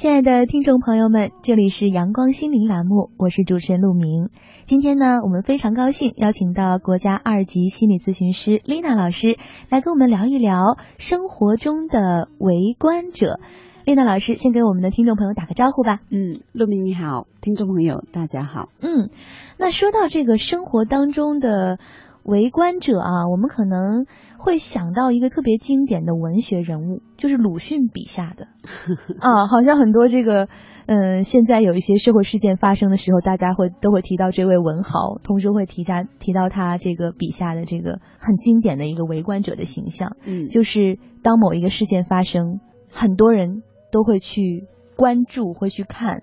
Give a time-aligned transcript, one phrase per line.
[0.00, 4.30] 亲爱的听众朋友们，这里是阳光心灵栏目，我是主持人陆明。
[4.64, 9.36] 今天呢，我们非常高兴邀请到国家二级心理咨询师丽娜老师
[9.68, 13.40] 来跟我们聊一聊生活中的围观者。
[13.84, 16.00] 丽娜老师先给我们的听众朋友打个招呼吧。
[16.08, 18.70] 嗯，陆明你好，听众朋友大家好。
[18.80, 19.10] 嗯，
[19.58, 21.78] 那说到这个生活当中的。
[22.22, 24.04] 围观者啊，我们可能
[24.38, 28.46] 会想到一个特别经典的文学人物，就是鲁迅笔下的
[29.20, 30.48] 啊，好像很多这个，
[30.86, 42.60] 嗯，现在有一些社会事件发生的时候，大家会都会提到这位文豪，同时会提下提到他这个笔下的这个很经典的一个围观者的形象，嗯，就是当某一个事件发生，
[42.90, 46.22] 很多人都会去关注，会去看，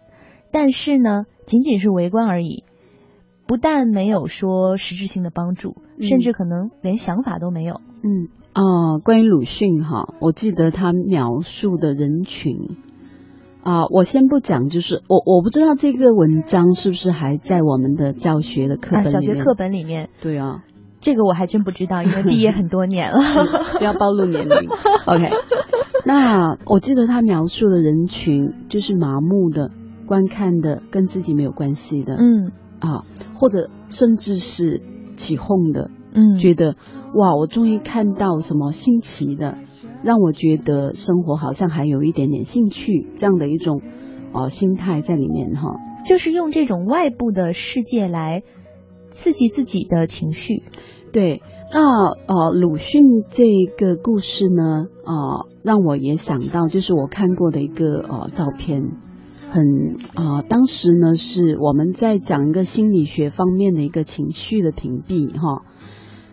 [0.52, 2.64] 但是呢，仅仅是围观而已。
[3.48, 7.82] 不但没有说实质性的帮助，甚至可能连想法都没有。
[8.04, 12.78] 嗯啊，关于鲁迅哈，我记得他描述的人群
[13.64, 19.12] 啊，我先不讲，就是我我不知道这个文章是不是还在我们的教学的课本里面。
[19.12, 20.10] 小学课本里面。
[20.22, 20.64] 对啊，
[21.00, 23.20] 这个我还真不知道，因为毕业很多年了，
[23.78, 24.70] 不要暴露年龄。
[25.06, 25.30] OK，
[26.06, 29.72] 那我记得他描述的人群就是麻木的
[30.06, 32.16] 观看的，跟自己没有关系的。
[32.16, 32.52] 嗯。
[32.80, 34.82] 啊，或者甚至是
[35.16, 36.76] 起哄的，嗯，觉得
[37.16, 39.58] 哇，我终于看到什么新奇的，
[40.04, 43.82] 让我觉得生活好像还有一点点兴趣，这样的一种
[44.34, 48.44] 啊心态在里面哈，就是用这种外部的世界来
[49.10, 50.64] 刺激自己的情绪。
[51.12, 51.42] 对，
[51.74, 53.46] 那呃，鲁迅这
[53.78, 58.84] 个故事呢，啊，让我也想到，就是我看过的一个呃照片。
[59.50, 65.64] 很啊，当时呢是我们在讲一个心理学方面的一个情绪的屏蔽哈。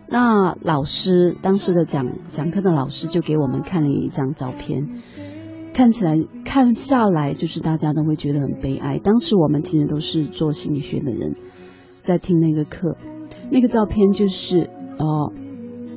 [0.08, 5.02] 那老师当时的讲讲课的老师就给我们看了一张照片，
[5.72, 8.98] 看起来看下来就是大家都会觉得很悲哀。
[8.98, 11.34] 当时我们其实都是做心理学的人，
[12.02, 12.96] 在听那个课，
[13.50, 15.32] 那个照片就是呃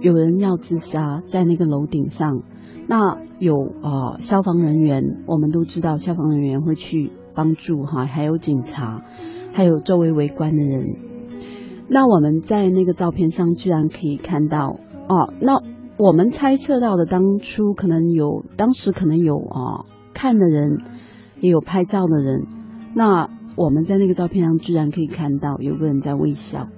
[0.01, 2.43] 有人要自杀在那个楼顶上。
[2.89, 9.03] 那有呃消防人员，我们都知道消防人员会去帮助哈，还有警察，
[9.51, 10.95] 还有周围围观的人。
[11.89, 14.71] 那我们在那个照片上居然可以看到
[15.09, 15.61] 哦，那
[15.97, 19.83] 我们猜测到的当初可能有，当时可能有啊
[20.13, 20.77] 看的人，
[21.41, 22.45] 也有拍照的人。
[22.93, 26.69] 那我们在那个照片上居然可以看到有个人在微笑。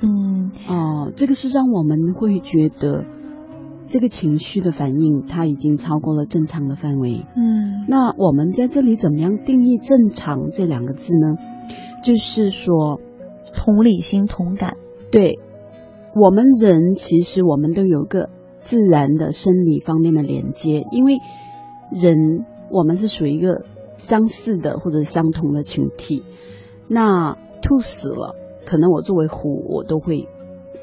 [0.00, 3.04] 嗯，哦，这个是让我们会觉得。
[3.86, 7.24] 这个情绪的反应，它已经超过了正常的范围。
[7.36, 11.36] 嗯，那我们在这里怎么样定义“正常”这两个字呢？
[12.02, 13.00] 就是说，
[13.54, 14.76] 同理心、同感。
[15.10, 15.38] 对，
[16.14, 18.28] 我们人其实我们都有个
[18.60, 21.18] 自然的生理方面的连接，因为
[21.90, 23.64] 人我们是属于一个
[23.96, 26.22] 相似的或者相同的群体。
[26.88, 28.34] 那兔死了，
[28.66, 30.28] 可能我作为虎，我都会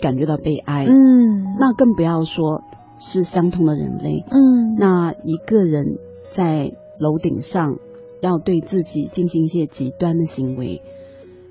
[0.01, 0.85] 感觉到悲哀。
[0.85, 2.63] 嗯，那更不要说。
[3.05, 5.97] 是相同的人类，嗯，那一个人
[6.29, 7.77] 在楼顶上
[8.21, 10.81] 要对自己进行一些极端的行为，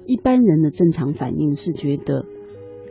[0.07, 2.25] 一般人的正常反应是觉得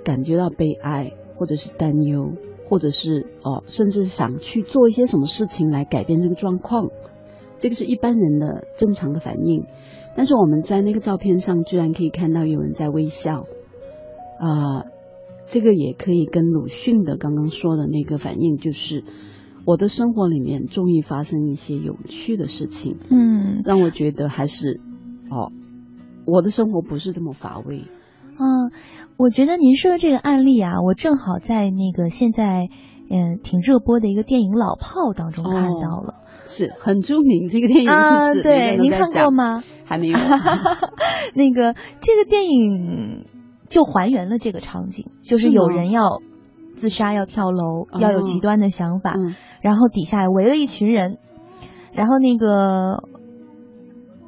[0.03, 2.33] 感觉到悲哀，或者是担忧，
[2.67, 6.91] 或者是哦，甚至想去做一些什么事情来改变这个状况，
[7.57, 9.65] 这个是一般人的正常的反应。
[10.15, 13.47] 但是我们在那个照片上居然可以看到有人在微笑，
[14.39, 14.85] 啊。
[15.51, 19.03] 这个也可以跟鲁迅的刚刚说的那个反应，就是
[19.65, 24.79] 我的生活里面终于发生一些有趣的事情，嗯，让我觉得还是
[25.29, 25.51] 哦，
[26.25, 27.83] 我的生活不是这么乏味。
[28.39, 28.71] 嗯，
[29.17, 32.69] 我觉得您说的这个案例啊，我正好在那个现在
[33.09, 38.41] 嗯挺热播的一个电影《老炮》当中看到了，是很著名这个电影，是不是？
[38.41, 39.61] 对，您看过吗？
[39.83, 40.17] 还没有。
[41.35, 43.25] 那个这个电影。
[43.71, 46.21] 就还原了这个场景，就是有人要
[46.75, 49.15] 自杀，要跳楼，要有极端的想法，
[49.61, 51.17] 然后底下围了一群人，
[51.93, 53.07] 然后那个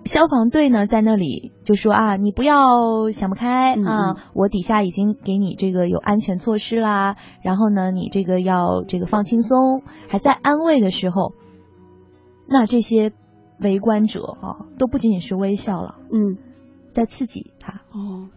[0.05, 11.33] 消防队呢在那里就说啊，你不要想不开啊，我底下已经给你这个有安全措施啦，然后呢你这个要这个放轻松，还在安慰的时候，
[12.47, 13.11] 那这些
[13.59, 16.37] 围观者啊都不仅仅是微笑了，嗯，
[16.93, 17.81] 在刺激他。
[17.91, 18.29] 哦。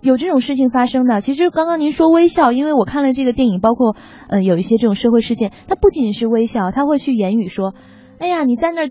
[0.00, 3.96] 有这种事情发生的，其实刚刚您说微笑，因为我看了这个电影，包括
[4.28, 7.74] 呃有一些这种社会事件，他不仅仅是微笑，他会去言语说，
[8.18, 8.90] 哎呀你在那儿，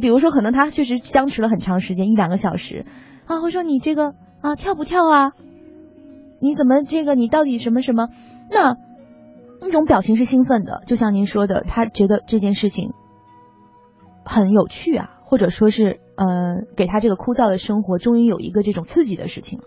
[0.00, 2.84] 比如说可能他确实僵持了很长时间，一两个小时，
[3.26, 5.32] 啊会说你这个啊跳不跳啊，
[6.40, 8.08] 你怎么这个你到底什么什么，
[8.50, 8.76] 那
[9.60, 12.90] 那种表情是兴奋的，就像您说的，他觉得这件事情
[14.24, 15.14] 很有趣啊。
[15.28, 19.64] 或者说是呃给他这个枯燥的生活终于有一个这种刺激的事情了。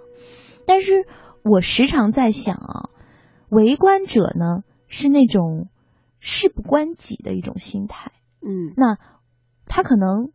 [0.72, 1.06] 但是
[1.44, 2.90] 我时常在想啊，
[3.50, 5.68] 围观者呢是那种
[6.22, 8.98] 事不关己的一种心态，嗯，那
[9.66, 10.32] 他可能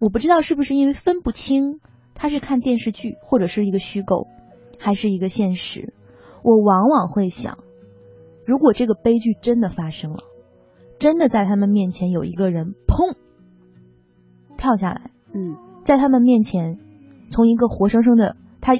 [0.00, 1.78] 我不知道是不是因为分不清
[2.14, 4.26] 他是看电视剧或者是一个虚构，
[4.80, 5.94] 还是一个现实。
[6.42, 7.58] 我往往会想，
[8.44, 10.24] 如果这个悲剧真的发生了，
[10.98, 13.14] 真的在他们面前有一个人砰
[14.58, 16.76] 跳下来，嗯，在他们面前
[17.30, 18.76] 从一个活生生的他。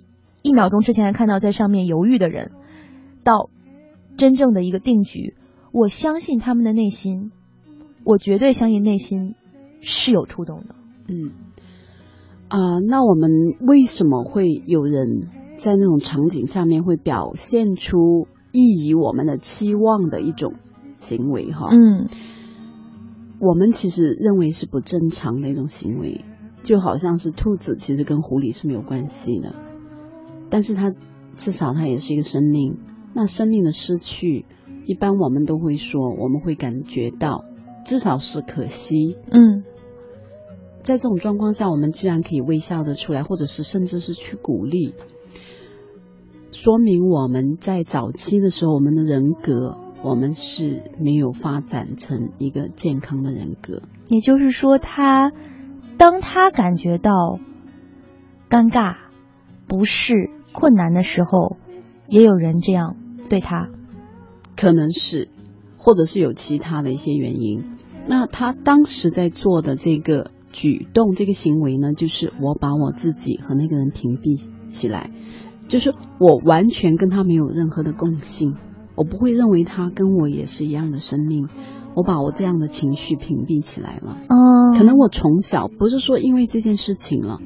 [0.46, 2.52] 一秒钟之前还看到在上面犹豫的人，
[3.24, 3.50] 到
[4.16, 5.34] 真正的一个定局，
[5.72, 7.32] 我相信他们的内心，
[8.04, 9.34] 我绝对相信内心
[9.80, 10.76] 是有触动的。
[11.08, 11.32] 嗯，
[12.48, 13.28] 啊，那我们
[13.60, 15.26] 为什么会有人
[15.56, 20.54] 在那种场景下面会表现出异于我们的期望的一种
[20.92, 21.50] 行为？
[21.50, 22.06] 哈，嗯，
[23.40, 26.24] 我们其实认为是不正常的一种行为，
[26.62, 29.65] 就好像是兔子其实跟狐狸是没有关系的。
[30.48, 30.94] 但是它
[31.36, 32.78] 至少它也是一个生命，
[33.14, 34.46] 那生命的失去，
[34.86, 37.44] 一般我们都会说，我们会感觉到
[37.84, 39.16] 至少是可惜。
[39.30, 39.64] 嗯，
[40.82, 44.94] 在这种状况下，我们居然可以微笑的出来，或者是甚至是去鼓励，
[46.52, 53.82] 说明我们在早期的时候，我们的人格我们是没有发展成一个健康的人格。
[54.08, 55.32] 也就是说，他
[55.98, 57.12] 当他感觉到
[58.48, 59.04] 尴尬。
[59.68, 61.58] 不是困难的时候，
[62.08, 62.96] 也有人这样
[63.28, 63.68] 对他，
[64.56, 65.28] 可能是，
[65.76, 67.64] 或者是有其他的一些原因。
[68.06, 75.10] 那他当时在做的这个举动、这个行为呢，就是我把我自己和那个人屏蔽起来，
[75.68, 78.54] 就是我完全跟他没有任何的共性，
[78.94, 81.48] 我不会认为他跟我也是一样的生命，
[81.94, 84.16] 我把我这样的情绪屏蔽起来了。
[84.30, 87.40] 哦，可能我从小不是说因为这件事情了，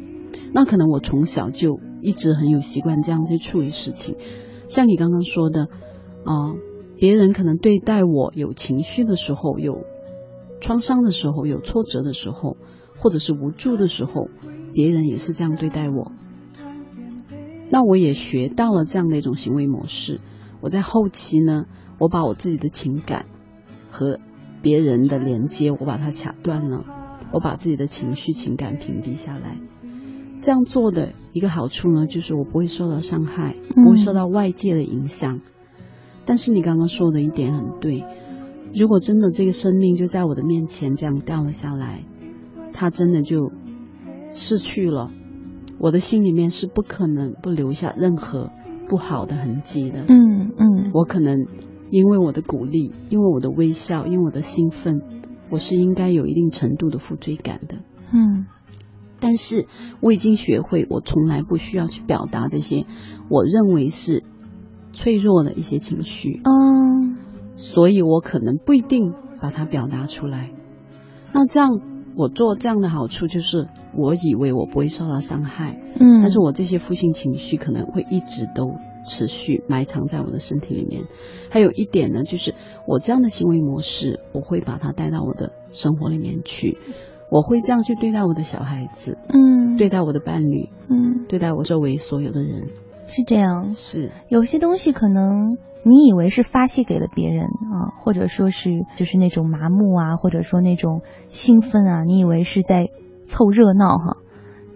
[0.55, 1.81] 那可能我从小就。
[2.03, 4.17] 一直很有习惯这样去处理事情，
[4.69, 5.69] 像你刚刚说的，
[6.25, 6.55] 啊，
[6.97, 9.85] 别人可能对待我有情绪的时候，有
[10.61, 12.57] 创伤的时候，有挫折的时候，
[12.99, 14.29] 或者是无助的时候，
[14.73, 16.13] 别人也是这样对待我。
[17.71, 20.21] 那我也学到了这样的一种行为模式。
[20.61, 21.65] 我在后期呢，
[21.99, 23.27] 我把我自己的情感
[23.91, 24.19] 和
[24.61, 26.85] 别人的连接，我把它卡断了，
[27.33, 29.59] 我把自己的情绪情感屏蔽下来。
[30.41, 35.39] 这样做的一个好处呢，就是我不会受到伤害，不会受到外界的影响。
[36.25, 38.05] 但是你刚刚说的一点很对，
[38.75, 42.05] 如果真的这个生命就在我的面前这样掉了下来，
[42.73, 43.53] 它真的就
[44.33, 45.11] 逝去了，
[45.79, 48.51] 我的心里面是不可能不留下任何
[48.89, 50.05] 不好的痕迹的。
[50.09, 51.47] 嗯嗯，我可能
[51.91, 55.03] 因为我的鼓励，因为我的微笑，因为我的兴奋，
[55.51, 57.77] 我是应该有一定程度的负罪感的。
[58.13, 58.47] 嗯。
[59.21, 59.67] 但是
[60.01, 62.87] 我已经学会，我从来不需要去表达这些
[63.29, 64.25] 我认为是
[64.93, 66.41] 脆弱的一些情绪。
[66.45, 67.17] 嗯，
[67.57, 70.51] 所以我可能不一定把它表达出来。
[71.33, 71.81] 那这样
[72.17, 75.81] 我做这样的好处就是，我以为我不会受到伤害。
[76.01, 78.75] 嗯，但是我这些负性情绪可能会一直都
[79.05, 81.05] 持续埋藏在我的身体里面。
[81.51, 82.55] 还有一点呢，就是
[82.87, 86.79] 我这样的行为模式，我会把它带到我的生活里面去。
[87.31, 92.69] 我会这样去对待我的小孩子，嗯，对待我的伴侣，嗯，对待我周围所有的人，
[93.07, 93.71] 是这样。
[93.71, 94.11] 是。
[94.29, 102.89] 有些东西可能你以为是发泄给了别人啊，或者说是就是那种麻木啊，或者说那种兴奋啊，你以为是在
[103.27, 104.17] 凑热闹哈，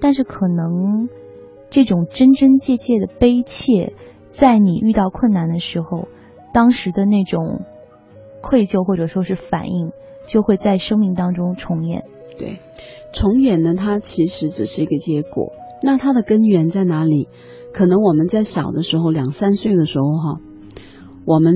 [0.01, 1.09] 但是可能
[1.71, 3.93] 这种真真切切的悲切，
[4.29, 6.07] 在你遇到困难的时候，
[6.53, 7.63] 当时的那种
[8.45, 9.91] 愧疚或者说是反应，
[10.29, 12.05] 就会在生命当中重演。
[12.39, 12.59] 对，
[13.13, 15.53] 重演呢，它其实只是一个结果。
[15.83, 17.29] 那它的根源在哪里？
[17.73, 20.41] 可能我们在小的时候，两三岁的时候，哈，
[21.25, 21.55] 我们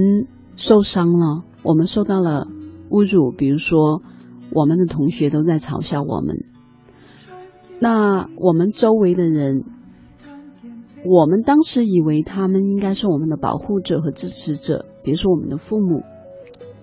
[0.56, 2.48] 受伤了，我们受到了
[2.90, 4.02] 侮辱，比如说
[4.52, 6.44] 我们的同学都在嘲笑我们，
[7.78, 9.64] 那我们周围的人，
[11.04, 16.02] 我们当时以为他们应该是我们的保护者和支持者，比如说我们的父母，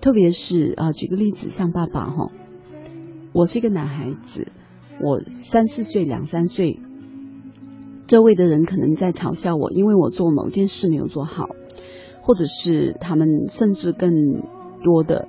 [0.06, 2.30] 特别是啊，举个例子，像爸爸，哈。
[3.32, 4.46] 我是一个男孩子，
[5.02, 6.78] 我三四岁、两三岁，
[8.06, 11.48] 周围的人可能在嘲笑我，因为我做某件事没有做好，
[12.20, 14.12] 或者是他们甚至更
[14.84, 15.26] 多的，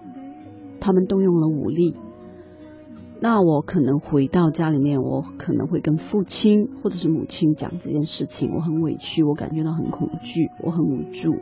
[0.80, 1.96] 他们动用了武力。
[3.20, 11.38] 那我可能回到家里面，我可能会跟父亲或者是母亲讲这件事情，我很委屈，我感觉到很恐惧，我很无助，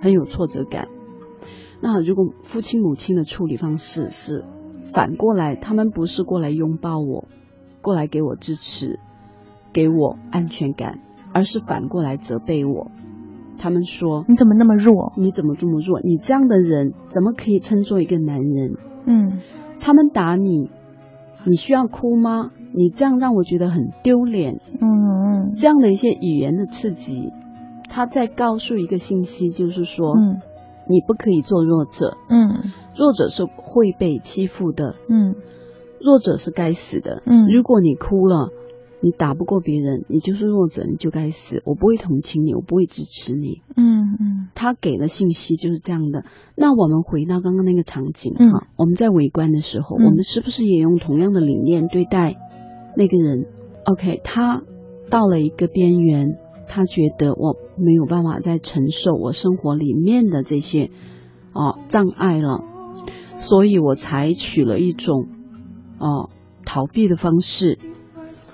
[0.00, 0.86] 很有挫折感。
[1.80, 4.44] 那如果父亲母亲的处理方式是，
[4.92, 7.26] 反过来，他们不是过来拥抱我，
[7.82, 8.98] 过来给我支持，
[9.72, 10.98] 给我安全感，
[11.32, 12.90] 而是反过来责备我。
[13.58, 15.12] 他们说：“你怎么那么弱？
[15.16, 16.00] 你怎么这么弱？
[16.00, 18.72] 你这样的人怎么可以称作一个男人？”
[19.04, 19.38] 嗯，
[19.80, 20.70] 他们打你，
[21.44, 22.50] 你需要哭吗？
[22.72, 24.60] 你这样让我觉得很丢脸。
[24.80, 27.32] 嗯，这样的一些语言的刺激，
[27.88, 30.40] 他在告诉一个信息，就是说，嗯，
[30.88, 32.16] 你不可以做弱者。
[32.28, 34.96] 嗯，弱者是会被欺负的。
[35.08, 35.34] 嗯，
[36.00, 37.22] 弱者是该死的。
[37.26, 38.50] 嗯，如果你哭了。
[39.00, 41.62] 你打不过别人，你就是弱者，你就该死。
[41.64, 43.62] 我不会同情你，我不会支持你。
[43.76, 46.24] 嗯嗯，他给的信息就是这样的。
[46.56, 52.34] 那我们回到刚刚那个场景哈，我们在围观的时候，我们是不是也用同样的理念对待
[52.96, 53.46] 那个人
[53.84, 54.64] ？OK，他
[55.08, 56.36] 到了一个边缘，
[56.68, 60.90] 他觉得我没有办法再承受我生活里面的这些
[61.52, 62.62] 哦障碍了，
[63.36, 65.28] 所以我采取了一种
[65.98, 66.30] 哦
[66.64, 67.78] 逃避的方式。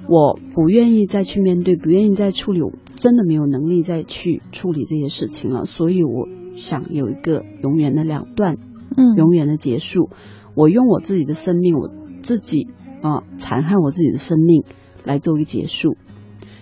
[0.06, 2.60] 我不愿意再去面对，不愿意再处理，
[2.96, 5.64] 真的没有能力再去处理这些事情了。
[5.64, 8.58] 所以我想有一个永远的了断，
[8.96, 10.10] 嗯，永远的结束。
[10.54, 11.90] 我用我自己的生命，我
[12.22, 12.68] 自己
[13.00, 14.64] 啊残害我自己的生命
[15.04, 15.96] 来做一个结束。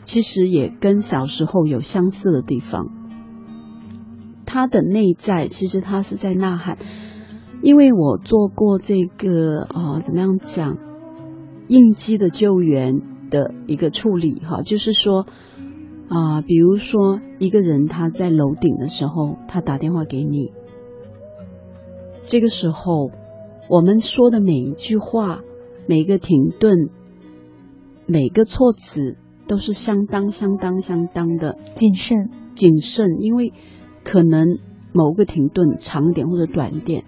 [0.05, 2.87] 其实也跟小时候有相似的地方。
[4.47, 6.79] 他的内在其实他是在呐喊，
[7.63, 10.77] 因为我做过这个啊，怎么样讲
[11.69, 13.13] 应激的救援。
[13.33, 15.27] 的一个处理哈，就是说
[16.11, 20.53] 啊，比如说一个人他在楼顶的时候，他打电话给你，
[22.27, 23.11] 这个时候
[23.71, 25.41] 我们说的每一句话、
[25.87, 26.91] 每个停顿、
[28.05, 29.17] 每个措辞
[29.53, 33.53] 都是相当、相当、相当的谨慎、谨慎，因为
[34.03, 34.57] 可能
[34.95, 37.05] 某个停顿长点或者短点，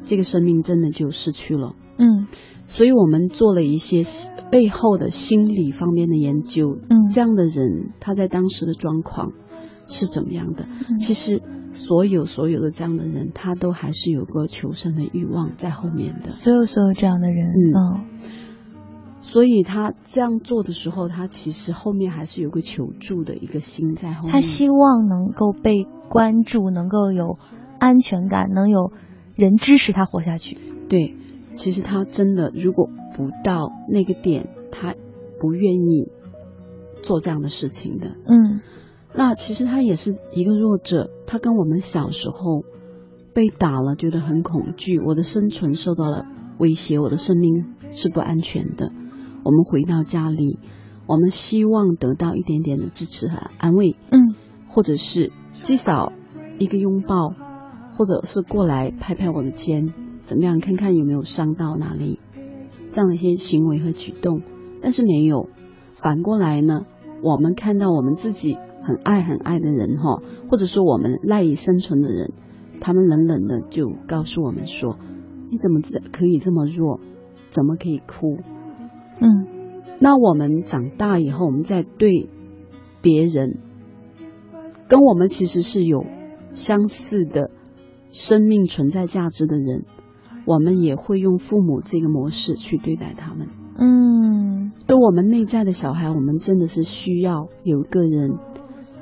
[0.00, 1.74] 这个生命真的就失去了。
[1.98, 2.26] 嗯。
[2.64, 4.00] 所以我们做了一些
[4.50, 9.32] 背后的心理方面的研究，嗯，这样的人他在当时的状况
[9.88, 10.66] 是怎么样的？
[10.98, 16.30] 其实所有所有的这样的人，他都还是有个求生的欲望在后面的。
[16.30, 18.06] 所有所有这样的人，嗯，
[19.28, 24.32] 所以他这样做的时候，他其实后面还是有个求助的一个心在后面。
[24.32, 27.36] 他希望能够被关注，能够有
[27.78, 28.90] 安全感，能有
[29.36, 30.56] 人支持他活下去。
[30.88, 31.14] 对。
[31.52, 34.94] 其实他真的，如果不到那个点，他
[35.40, 36.08] 不愿意
[37.02, 38.12] 做这样的事情的。
[38.26, 38.60] 嗯，
[39.12, 42.62] 那其实他也是一个弱者，他跟我们小时候
[43.34, 46.26] 被打了，觉得很恐惧，我的生存受到了
[46.58, 48.92] 威胁，我的生命是不安全的。
[49.48, 50.58] 我们回到家里，
[51.06, 53.96] 我们希望得到一点点的支持和安慰。
[54.10, 54.34] 嗯，
[54.68, 56.12] 或者是至少
[56.58, 57.32] 一个拥抱，
[57.94, 59.94] 或者是过来拍拍我的肩。
[60.24, 60.60] 怎么样？
[60.60, 62.20] 看看有没有伤到哪里？
[62.92, 64.42] 这样的一些行为和举动，
[64.82, 65.48] 但是没有。
[65.96, 66.84] 反过来呢，
[67.22, 72.34] 我们看到我们自己很爱很爱的人哈，或者说我们赖以生存的人，
[72.82, 74.98] 他们冷冷的就告诉我们说
[75.50, 77.00] ：“你怎么这可以这么弱？
[77.48, 78.40] 怎么可以哭？”
[79.20, 79.46] 嗯，
[80.00, 82.28] 那我们长大以后，我们在对
[83.02, 83.58] 别人
[84.88, 86.04] 跟我们其实是有
[86.54, 87.50] 相似的
[88.08, 89.84] 生命存在价值的人。
[90.46, 93.48] 我们也会用父母这个模式去对待他们。
[93.76, 98.38] 嗯，对我们内在的小孩，我们真的是需要有个人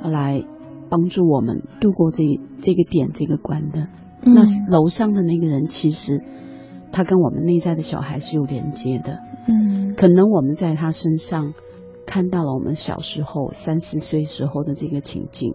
[0.03, 0.45] 来
[0.91, 2.25] 帮助我们度过这
[2.61, 3.87] 这个点这个关的。
[4.23, 6.21] 那楼上的那个人，其实
[6.97, 9.19] 他跟我们内在的小孩是有连接的。
[9.47, 11.53] 嗯，可能我们在他身上
[12.07, 15.55] 看到了我们小时候三四岁时候的这个情境。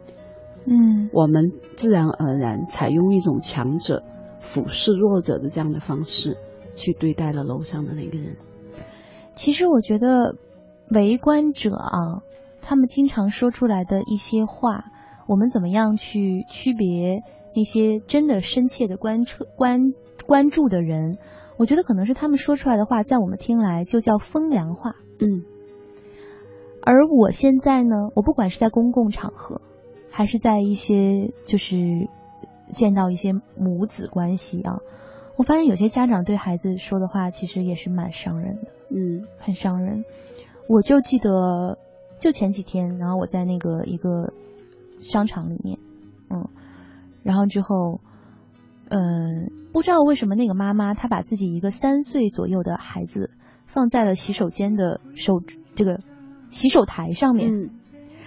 [0.65, 4.03] 嗯，我们自然而然采用一种强者。
[4.43, 6.35] 俯视弱者的这样的方式
[6.73, 8.37] 去对待了楼上的那个人。
[9.35, 10.35] 其实我觉得
[10.89, 12.23] 围观者啊，
[12.59, 14.85] 他们经常说出来的一些话，
[15.27, 17.21] 我们怎么样去区别
[17.55, 19.93] 那些真的深切的关注关
[20.31, 21.17] 关注的人？
[21.57, 24.95] 我觉得可能是他们说出来的话，在我们听来就叫风凉话。
[25.19, 25.43] 嗯。
[26.81, 29.59] 而我现在呢，我不管是在公共场合，
[30.09, 32.07] 还是在一些就是。
[32.73, 34.79] 见到一些母子关系啊，
[35.35, 40.05] 我发现有些家长对孩子说的话其实也是蛮伤人的，嗯，很伤人。
[40.69, 41.77] 我就记得，
[42.19, 44.31] 就前几天，然后我在那个一个
[45.01, 45.79] 商场里面，
[46.29, 46.47] 嗯，
[47.23, 47.99] 然后之后，
[48.93, 53.31] 嗯，不知道为什么那个妈妈她把自己一个三岁左右的孩子
[53.65, 55.41] 放在了洗手间的手
[55.75, 56.01] 这个
[56.49, 57.49] 洗手台上面，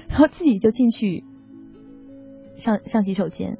[0.08, 1.22] 然后自己就进去
[2.56, 3.58] 上上洗手间。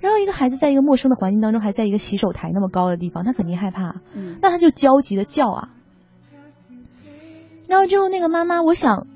[0.00, 4.02] 然后一个孩子在一个陌生的环境当中，还在一个洗手台那么高的地方，他肯定害怕。
[4.14, 5.70] 嗯，那他就焦急的叫啊。
[7.68, 9.06] 然后之后那个妈妈，我想，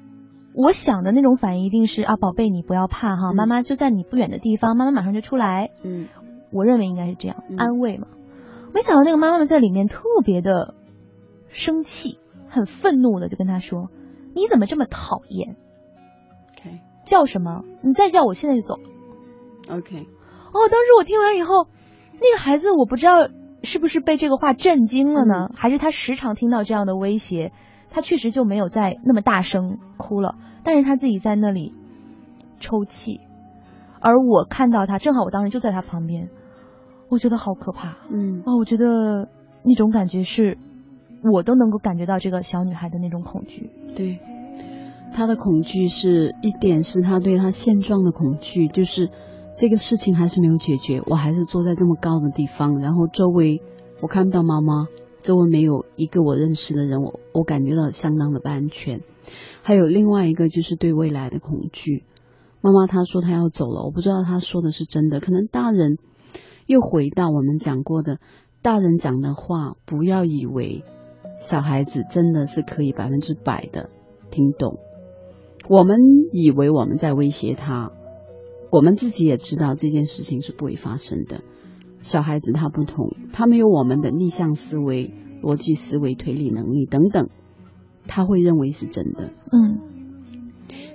[0.54, 5.68] 我想的那种反应一定是啊，宝贝，你不要怕哈，妈妈就在你不远的地方，妈妈马上就出来。
[5.84, 6.08] 嗯，
[6.52, 8.06] 我认为应该是这样，安慰嘛。
[8.74, 10.74] 没想到那个妈妈在里面特别的
[11.48, 12.16] 生气，
[12.48, 13.88] 很愤怒的就跟他说
[14.36, 15.56] ：“你怎么这么讨厌
[16.52, 17.64] ？”OK，叫什么？
[17.82, 18.74] 你再叫我现在就走。
[19.70, 21.66] OK，哦，当时我听完以后，
[22.20, 23.28] 那个孩子我不知道
[23.62, 27.52] 是不是被这个话震惊了呢，还是他时常听到这样的威胁，
[27.90, 31.72] 他确实就没有再那么大声哭了，但是他自己在那里
[32.60, 33.20] 抽泣，
[34.00, 36.28] 而我看到他，正好我当时就在他旁边。
[37.10, 39.28] 我觉得好可怕，嗯，哦，我觉得
[39.64, 40.58] 那种感觉是，
[41.32, 43.70] 我都能够感觉到这个小女孩的那种恐惧。
[43.96, 44.18] 对，
[45.12, 49.10] 她的恐惧是一点是她对她现状的恐惧，就是
[49.58, 53.62] 这个事情还是没有解决，我还是坐在这么高的地方，然后周围
[54.02, 54.86] 我看不到妈妈，
[55.22, 59.00] 周围没有一个我认识的人，我我感觉到相当的不安全。
[59.62, 62.04] 还有另外一个就是对未来的恐惧。
[62.60, 65.96] 妈妈她说她要走了，我不知道她说的是真的，可能大人。
[66.68, 68.18] 又回到我们讲过的，
[68.60, 70.84] 大人讲的话，不要以为
[71.40, 73.88] 小孩子真的是可以百分之百的
[74.30, 74.78] 听懂。
[75.66, 75.98] 我们
[76.30, 77.90] 以为我们在威胁他，
[78.70, 81.40] 我们自己也知道这件事情是不会发生的。
[82.02, 87.30] 小孩子他不同，他没有我们的逆向思维、逻辑思维、推理能力等等，
[88.06, 89.30] 他会认为是真的。
[89.52, 89.97] 嗯。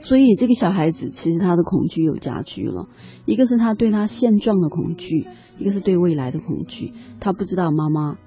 [0.03, 2.89] 所以这个小孩子其实他的恐惧又加剧了，
[3.25, 5.27] 一个是他对他现状的恐惧，
[5.59, 6.91] 一个是对未来的恐惧。
[7.21, 8.17] 他不知道妈妈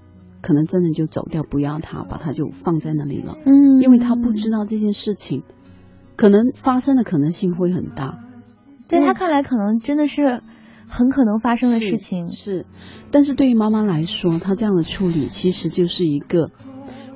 [0.40, 3.36] 可能真的就走掉，不要他，把他就放在那里了。
[3.44, 5.42] 嗯，因为他不知道这件事情
[6.16, 8.20] 可能发生的可能性会很大，
[8.88, 10.40] 在他看来可能真的是
[10.88, 12.28] 很可能发生的事情。
[12.28, 12.64] 是，
[13.10, 16.50] 但是对于妈妈来说，她这样的处理其实就是一个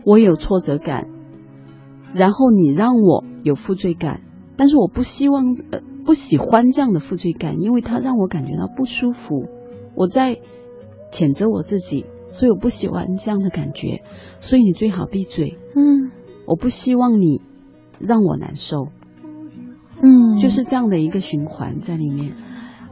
[0.04, 1.08] 我有挫折感，
[2.12, 4.20] 然后你让我有负罪感。
[4.60, 9.46] 但是我不希望，呃，不喜欢这样的负罪感，因为它让我感觉到不舒服。
[9.94, 10.36] 我在
[11.10, 14.02] 谴责我自己，所以我不喜欢这样的感觉。
[14.40, 15.56] 所以你最好闭嘴。
[15.74, 16.10] 嗯，
[16.46, 17.40] 我不希望你
[18.00, 18.88] 让我难受。
[20.02, 22.34] 嗯，就是这样的一个循环在里面。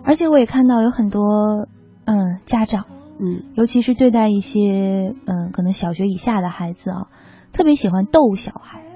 [0.05, 1.69] 而且我也看到有很多，
[2.07, 2.87] 嗯，家长，
[3.21, 7.09] 嗯，尤其是对待一些，嗯，可能小学以下的孩子啊，
[7.53, 8.88] 特别喜欢逗小孩。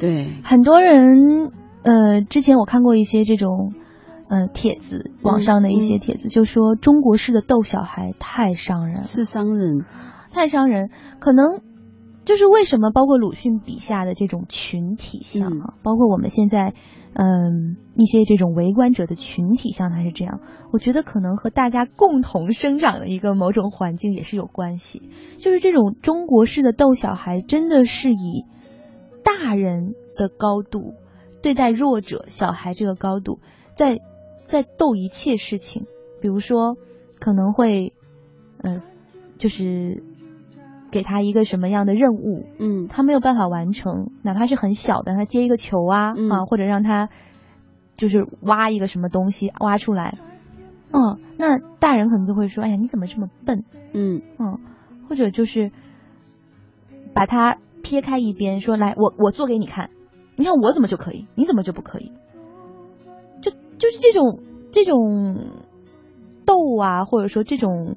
[0.00, 1.52] 对，很多人，
[1.82, 3.72] 呃，之前我看过一些这种，
[4.28, 9.84] 呃，帖子，网上的一些帖子，就说中国式的逗小孩太伤人，是伤人，
[10.32, 10.90] 太伤人。
[11.20, 11.60] 可能
[12.24, 16.74] 就是为什么，包括鲁迅笔下的这种群体像啊，包括我们现在，
[17.12, 20.40] 嗯，一些这种围观者的群体像，他是这样。
[20.72, 25.10] 我觉得可能和大家共同生长的一个某种环境也是有关系。
[25.38, 28.44] 就是这种中国式的逗小孩，真的是以。
[29.24, 30.94] 大人的高度
[31.42, 33.40] 对待弱者小孩这个高度，
[33.74, 34.00] 在
[34.46, 35.86] 在斗一切事情，
[36.20, 36.76] 比如说
[37.18, 37.92] 可能会，
[38.62, 38.82] 嗯，
[39.38, 40.02] 就是
[40.90, 47.08] 给他一个什么样的任务，嗯，他没有办法完成，哪怕是很小的，他接一个球啊啊，或者让他
[47.96, 50.18] 就是挖一个什么东西挖出来，
[50.92, 53.64] 嗯，那大人可能就会说，哎呀，你怎么这么笨？
[53.92, 54.60] 嗯嗯，
[55.08, 55.72] 或者就是
[57.14, 57.58] 把他。
[57.84, 59.90] 撇开一边说来，我我做给你看，
[60.34, 62.10] 你看我怎么就可以，你怎么就不可以？
[63.42, 64.40] 就就是这种
[64.72, 65.50] 这种
[66.46, 67.96] 斗啊，或者说这种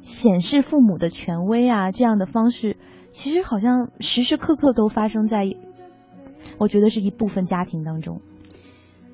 [0.00, 2.78] 显示父母的权威啊，这样的方式，
[3.10, 5.44] 其实好像时时刻刻都发生在，
[6.58, 8.22] 我觉得是一部分家庭当中。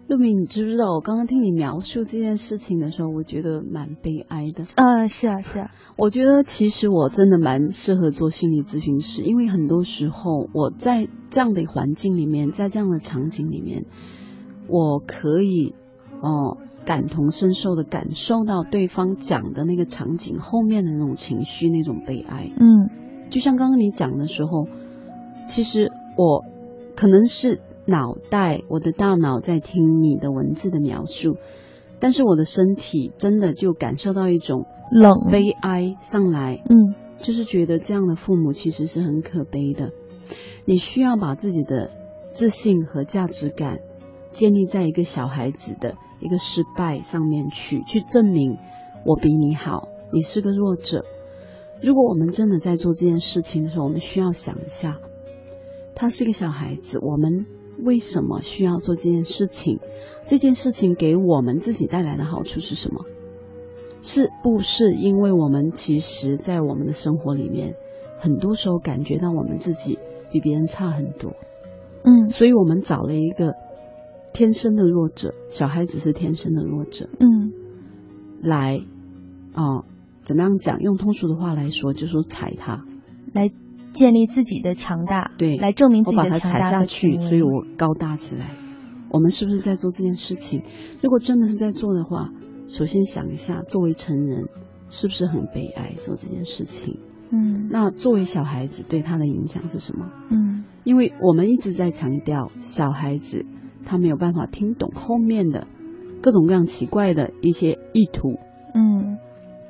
[0.08, 4.64] 陆明，你知不知道我刚刚听你描述这件事情的时候，我觉得蛮悲哀的。
[4.76, 5.72] 嗯，是啊，是啊。
[5.96, 13.86] 我觉得其实我真的蛮适合做心理咨询师，因为很多时候我在这样的环境里面，在这样的场景里面，
[14.68, 15.74] 我可以
[16.20, 22.52] 哦感同身受的感受到对方讲的那个场景后面的那种情绪，那种悲哀。
[22.56, 22.90] 嗯，
[23.30, 24.68] 就像刚刚你讲的时候，
[25.48, 26.44] 其实我
[26.94, 27.60] 可能是。
[27.86, 31.36] 脑袋，我的大脑在听你的文字的描述，
[32.00, 39.92] 但是我的身体真的就感受到一种冷悲哀上来，嗯，就是觉得这样的父母其实是很可悲的。
[40.64, 41.90] 你需要把自己的
[42.32, 43.78] 自信和价值感
[44.30, 48.58] 建立在一个小孩子的一个失败上面去，去证明
[49.04, 51.04] 我比你好，你是个弱者。
[51.80, 54.98] 如果我们真的在做这件事情的时候，我们需要想一下，
[55.94, 57.46] 他是一个小孩子，我们。
[57.82, 59.80] 为什么需要做这件事情？
[60.24, 63.04] 这件事情给我们自己带来的好处是什么？
[64.00, 67.74] 是不是因为我们其实，在我们的生活里面，
[68.18, 69.98] 很多时候感觉到我们自己
[70.32, 71.32] 比别人差很多。
[72.04, 73.54] 嗯，所以我们找了一个
[74.32, 77.08] 天生的弱者，小孩子是天生的弱者。
[77.18, 77.52] 嗯，
[78.42, 78.80] 来，
[79.54, 79.84] 哦，
[80.22, 80.80] 怎么样讲？
[80.80, 82.84] 用通俗的话来说，就说踩他，
[83.32, 83.50] 来
[83.96, 86.36] 建立自己的强大，对，来证明自己的强大。
[86.36, 88.50] 我把它踩下去，所以我高大起来。
[89.08, 90.62] 我们是不是在做这件事情？
[91.02, 92.30] 如果真的是在做的话，
[92.68, 94.44] 首先想一下，作为成人
[94.90, 96.98] 是不是很悲哀做这件事情？
[97.30, 100.10] 嗯，那作为小孩子对他的影响是什么？
[100.30, 103.46] 嗯，因为我们一直在强调，小孩子
[103.84, 105.66] 他没有办法听懂后面的
[106.20, 108.38] 各种各样奇怪的一些意图。
[108.74, 109.18] 嗯，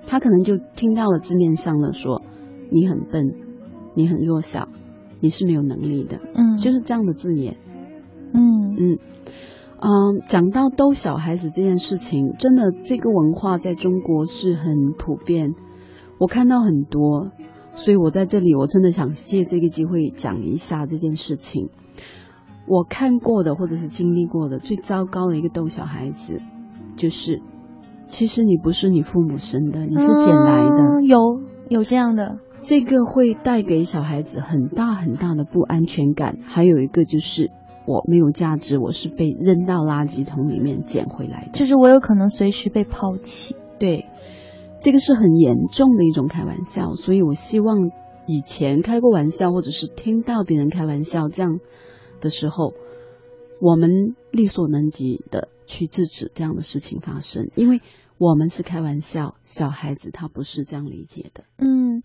[0.07, 2.23] 他可能就听到了字面上的说
[2.71, 3.46] 你很笨，
[3.97, 4.69] 你很弱小，
[5.21, 6.21] 你是没有能力的。
[6.35, 7.57] 嗯，就是这样的字眼。
[8.33, 8.99] 嗯嗯
[9.79, 15.55] 嗯，讲到逗小孩子这件事情，真的这个文化在中国是很普遍。
[16.19, 17.31] 我看到很多，
[17.73, 21.71] 所以我在这里，我真的想借这个机会讲一下这件事情。
[22.67, 26.41] 我看过的或者是经历过的最糟糕的一个逗小孩子，
[26.97, 27.41] 就是
[28.07, 31.03] 其实你不是你父母生的，你是捡来的。
[31.07, 36.41] 有有这样的，这个会带给小孩子很大很大的不安全感。
[36.45, 37.53] 还有一个就是
[37.87, 43.55] 我没有价值，我是被扔到垃圾桶里面捡回来的，就是我有可能随时被抛弃。
[43.79, 44.07] 对。
[44.79, 47.91] 这个是很严重的一种开玩笑，所以我希望
[48.27, 51.61] 以前开过玩笑，或者是听到别人开玩笑这样
[52.21, 52.75] 的时候，
[53.61, 53.91] 我们
[54.31, 57.81] 力所能及的去制止这样的事情发生，因为
[58.19, 61.45] 我们是开玩笑，小孩子他不是这样理解的。
[61.57, 62.03] 嗯，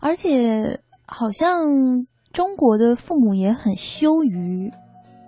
[0.00, 4.70] 而且好像中国的父母也很羞于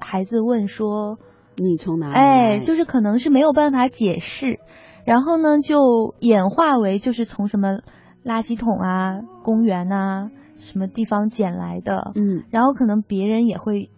[0.00, 1.18] 孩子问说
[1.56, 4.60] 你从哪里来，哎，就是可能是没有办法解释。
[5.04, 7.80] 然后呢，就演化为就是从什么
[8.24, 12.12] 垃圾桶啊、公园啊、什么地方捡来的。
[12.14, 13.90] 嗯，然后可能别人也会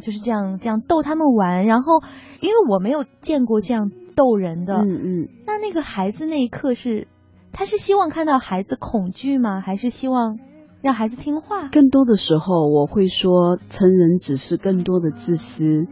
[0.00, 1.66] 就是这样这样逗他们玩。
[1.66, 2.02] 然后
[2.40, 7.06] 因为我没有见过这样逗人的，嗯嗯，那那个孩子那一刻是
[7.52, 9.60] 他是希望看到孩子恐惧吗？
[9.60, 10.38] 还是希望
[10.80, 11.68] 让孩子听话？
[11.68, 15.86] 更多的时候，我会说成人只是更多的自私，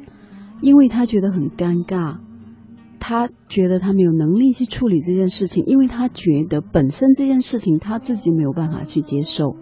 [0.60, 2.18] 因为他觉得很尴尬。
[2.98, 9.54] 他觉得他没有能力去处理这件事情，因为他觉得本身这件事情他自己没有办法去接受，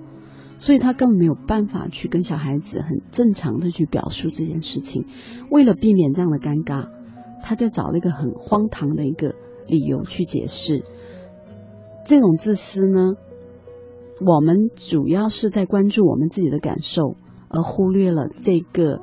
[0.57, 5.04] 所以他根本没有办法去跟小孩子很正常的去表述这件事情。
[5.50, 6.88] 为了避免这样的尴尬，
[7.42, 9.35] 他就找了一个很荒唐的一个
[9.66, 10.83] 理由去解释。
[12.04, 13.14] 这种自私呢，
[14.20, 17.16] 我们主要是在关注我们自己的感受，
[17.48, 19.00] 而忽略了这个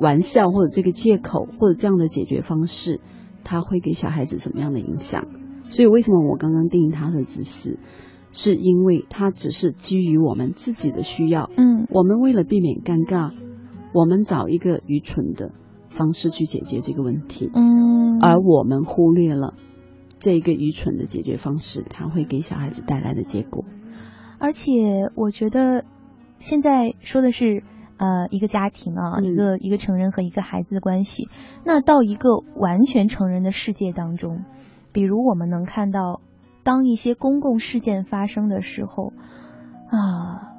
[0.00, 3.00] 玩笑或者这个借口或者这样的解决方式。
[3.48, 5.24] 它会给小孩子什么样的影响？
[5.70, 7.78] 所以为什么我刚刚定义他的自私，
[8.32, 11.48] 是因为他只是基于我们自己的需要。
[11.56, 13.32] 嗯，我们为了避免尴尬，
[13.94, 15.52] 我们找一个愚蠢的
[15.90, 17.48] 方式去解决这个问题。
[17.54, 19.54] 嗯，而我们忽略了
[20.18, 23.64] 这个愚蠢的解决方式，它会给小孩子带来的结果。
[24.38, 25.84] 而且我觉得
[26.38, 27.62] 现在说的是。
[27.98, 31.30] 呃，一个家庭啊，一个一个成人和一个孩子的关系，
[31.64, 34.44] 那到一个完全成人的世界当中，
[34.92, 36.20] 比如我们能看到，
[36.62, 39.14] 当一些公共事件发生的时候，
[39.88, 40.52] 啊，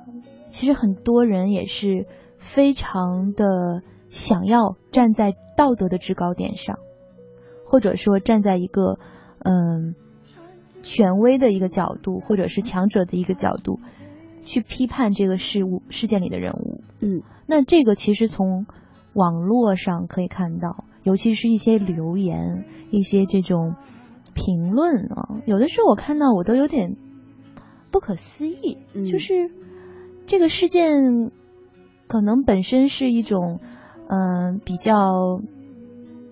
[0.49, 2.07] 其实很多人也是
[2.39, 6.79] 非常的想要站在道德的制高点上，
[7.67, 8.97] 或者说站在一个
[9.39, 9.95] 嗯
[10.83, 13.79] 权威的一个角度，或者是强者的一个角度。
[14.49, 18.65] 去批判这个事物事件里的人物，嗯，那这个其实从
[19.11, 23.75] 网络上可以看到，尤其是一些留言、一些这种
[24.33, 26.95] 评论啊，有的时候我看到我都有点
[27.91, 28.77] 不可思议，
[29.11, 29.51] 就是
[30.27, 31.29] 这个事件
[32.07, 33.59] 可能本身是一种
[34.07, 35.41] 嗯比较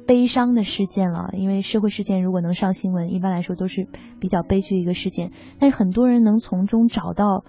[0.08, 3.88] 悲伤的事件了，因为社会事件如果能上新闻，一般来说都是
[4.20, 7.44] 比较悲剧一个事件，但是很多人能从中找到。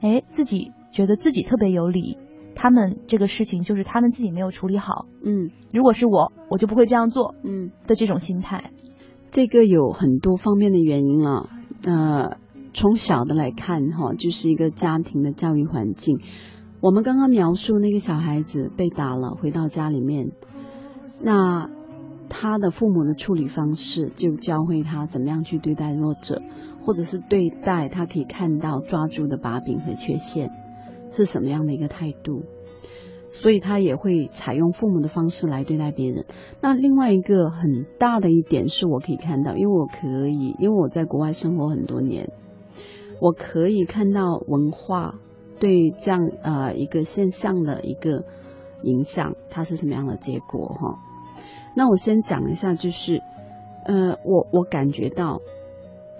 [0.00, 2.18] 哎，自己觉得自己特别有理，
[2.54, 5.06] 他们这个事情就是他们自己没有处理好。
[5.24, 7.34] 嗯，如果是我，我就不会这样做。
[7.42, 8.70] 嗯，的这种心态，
[9.30, 11.48] 这个有很多方面的原因了。
[11.84, 12.36] 呃，
[12.74, 16.18] 从小的来看哈，就是一个家庭的教育环境。
[16.82, 20.32] 我们刚刚描述那个小孩子被打了，回到家里面，
[21.24, 21.70] 那
[22.36, 26.42] 他的父母的处理方式就教会他怎么样去对待弱者。
[26.80, 30.50] 或者是对待他可以看到抓住的把柄和缺陷
[31.10, 32.42] 是什么样的一个态度，
[33.30, 36.26] 所以他也会采用父母的方式来对待别人。
[36.60, 42.30] 那另外一个很大的一点是我可以看到，因为我可以，因为我在国外生活很多年，
[43.18, 45.14] 我可以看到文化
[45.58, 48.26] 对这样呃一个现象的一个
[48.82, 50.98] 影响，它是什么样的结果哈？
[51.74, 53.22] 那我先讲一下，就是
[53.84, 55.40] 呃，我我感觉到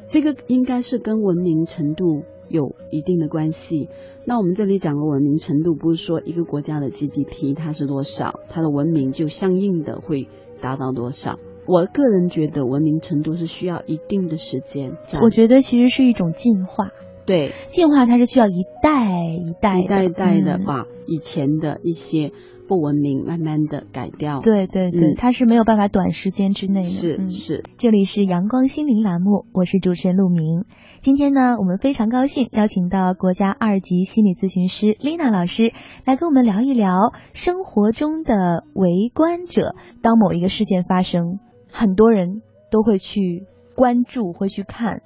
[0.07, 3.89] 这个应该是跟文明程度有一定的关系。
[4.27, 10.29] 那我们这里讲的文明程度，不是说一个国家的 GDP 它是多少，它的文明就相应的会
[10.61, 11.39] 达到多少。
[11.67, 14.97] 我个人觉得文明程度是需要一定的时间。
[15.23, 16.91] 我觉得其实是一种进化。
[17.27, 22.33] 对，进化它是需要一代一代一代一代的把以前的一些
[22.69, 24.41] 不文明慢慢的改掉。
[24.41, 26.85] 对对对，它是没有办法短时间之内的。
[26.85, 30.65] 是是，这里是阳光心灵栏目，我是主持人陆明。
[31.01, 35.73] 今天呢，我们非常高兴邀请到国家二级心理咨询师丽娜老师
[36.05, 39.75] 来跟我们聊一聊生活中的围观者。
[40.03, 41.39] 当某一个事件发生，
[41.71, 45.03] 很多人都会去关注，会去看。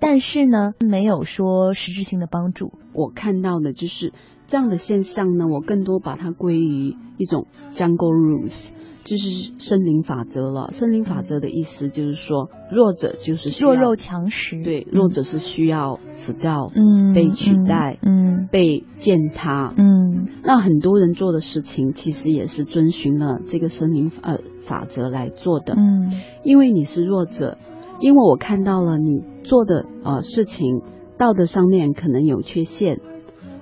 [0.00, 2.72] 但是呢，没有说实质性的帮助。
[2.94, 4.12] 我看到的就是
[4.46, 8.70] 这样的现象呢，我更多把它归于一种 jungle rules，
[9.04, 10.70] 就是森林法则了。
[10.72, 20.26] 森林法则的意思就是说，弱者就是弱肉强食，对，弱者是需要死掉，嗯，被取代，嗯，被践踏，嗯。
[20.42, 26.10] 那很多人做的事情，其实也是遵循了这个森林呃法则来做的，嗯，
[26.42, 27.58] 因为你是弱者，
[28.00, 29.22] 因为我看到了你。
[29.42, 30.82] 做的呃事情，
[31.18, 33.00] 道德上面可能有缺陷，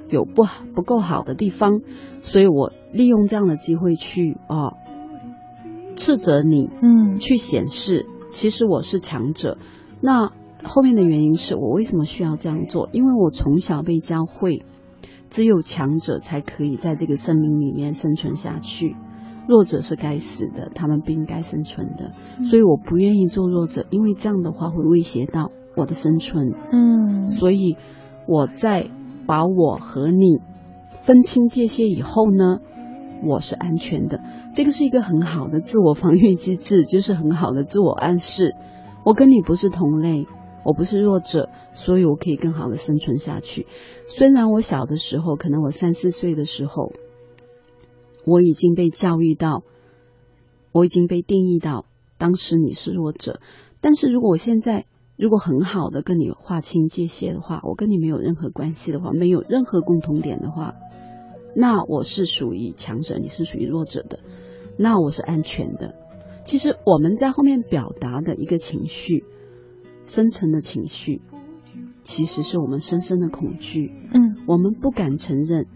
[0.09, 1.81] 有不好不够好的地方，
[2.23, 4.75] 所以我利用这样的机会去啊
[5.97, 9.59] 斥责你，嗯，去显示其实我是强者。
[10.01, 12.89] 那后面的原因是我为什么需要这样做？
[12.93, 14.65] 因为我从小被教会，
[15.31, 18.97] 只有强者才可以在这个森林里面生存下去，
[19.49, 22.13] 弱者是该死的，他们不应该生存的。
[22.45, 25.51] 所以我不愿意做弱者，因为这样的话会威胁到。
[25.79, 27.77] 我的生存，嗯，所以
[28.27, 28.91] 我在
[29.29, 30.41] 把我和你
[31.03, 32.59] 分清界限以后呢，
[33.25, 34.21] 我是安全的。
[34.55, 38.57] 这个是一个很好的自我防御机制，就是很好的自我暗示。
[39.05, 40.27] 我跟你不是同类，
[40.65, 43.69] 我不是弱者，所以我可以更好的生存下去。
[44.09, 46.93] 虽然我小的时候，可能我三四岁的时候，
[48.27, 49.63] 我已经被教育到，
[50.73, 51.85] 我已经被定义到，
[52.19, 53.39] 当时你是弱者。
[53.81, 54.87] 但是如果我现在，
[55.19, 60.75] 如果很好的跟你划清界限的话，我跟你没有任何关系的话，没有任何共同点的话，
[61.57, 64.21] 那我是属于强者，你是属于弱者的，
[64.79, 65.97] 那我是安全的。
[66.45, 69.25] 其实我们在后面表达的一个情绪，
[70.05, 71.21] 深层的情绪，
[72.05, 73.93] 其实是我们深深的恐惧。
[74.15, 75.67] 嗯，我们不敢承认，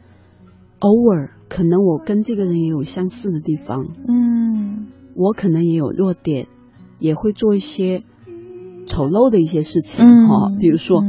[0.78, 3.88] 偶尔可能我跟这个人也有相似的地方。
[4.06, 6.46] 嗯，我可能也有弱点，
[7.00, 8.04] 也会做一些。
[8.86, 11.02] 丑陋的一些事情哈，比如说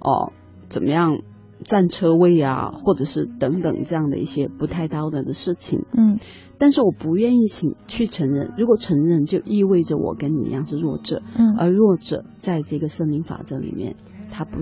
[0.00, 0.32] 哦，
[0.68, 1.18] 怎么样
[1.64, 5.84] 占车位啊，或者是等等这样的一些不太道德的事情。
[5.96, 6.18] 嗯，
[6.58, 11.22] 但是我不愿意请去承认，如果承认就意味着我跟你一样是弱者。
[11.36, 13.96] 嗯，而弱者在这个生命法则里面，
[14.30, 14.60] 他不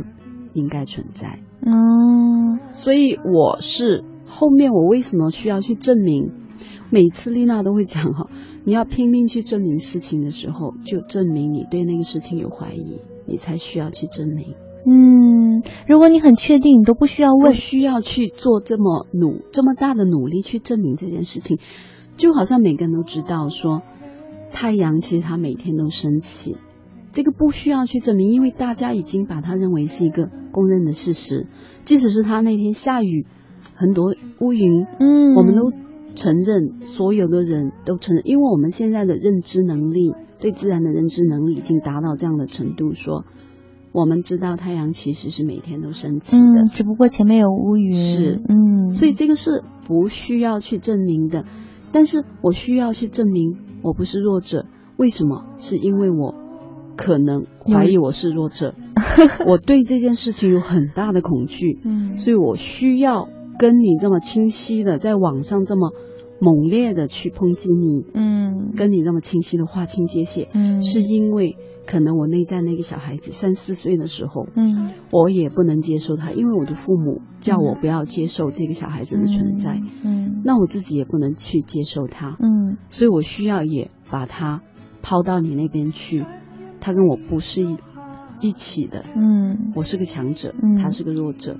[0.54, 1.38] 应该存在。
[1.60, 6.32] 嗯，所以我是后面我为什么需要去证明？
[6.90, 8.30] 每次丽娜都会讲哈，
[8.64, 14.54] 你要拼命去证明事情的时候，就证明你对那个事情有怀疑，你才需要去证明。
[14.86, 21.58] 嗯，如果你很确定，你都不需要问，不需要去做这么努这么大的努力去证明这件事情，
[22.16, 23.82] 就好像每个人都知道说，
[24.50, 26.56] 太阳其实它每天都升起，
[27.12, 31.48] 这个不需要去证明，因为大家已经把它认为是一个公认的事实，
[31.84, 33.26] 即使是它那天下雨，
[33.74, 35.70] 很多乌云，嗯，我们都。
[36.18, 43.24] 承认所有的人都承认，因为我们现在的认知能力，对自然的认知能力已经达到这样的程度，说
[43.92, 47.92] 我们知道太阳其实是每天都升起的，只不过前面有乌云。
[47.92, 51.44] 是，嗯，所以这个是不需要去证明的，
[51.92, 55.46] 但是我需要去证明我不是弱者，为什么？
[55.56, 56.34] 是因为我
[56.96, 58.74] 可能怀疑我是弱者，
[59.46, 65.92] 我对这件事情有很大的恐惧，嗯，所以我需要跟你这么清晰的在网上这么。
[66.40, 84.62] 猛烈的去抨击你，嗯，跟你那么清晰的划清界限，嗯，是因为可能我内在那个小孩子三四岁的时候，嗯，我也不能接受他，因为我的父母叫我不要接受这个小孩子的存在，嗯，那我自己也不能去接受他，嗯，所以我需要也把他
[85.02, 86.24] 抛到你那边去，
[86.80, 87.78] 他跟我不是一
[88.40, 91.58] 一起的，嗯，我是个强者，他是个弱者，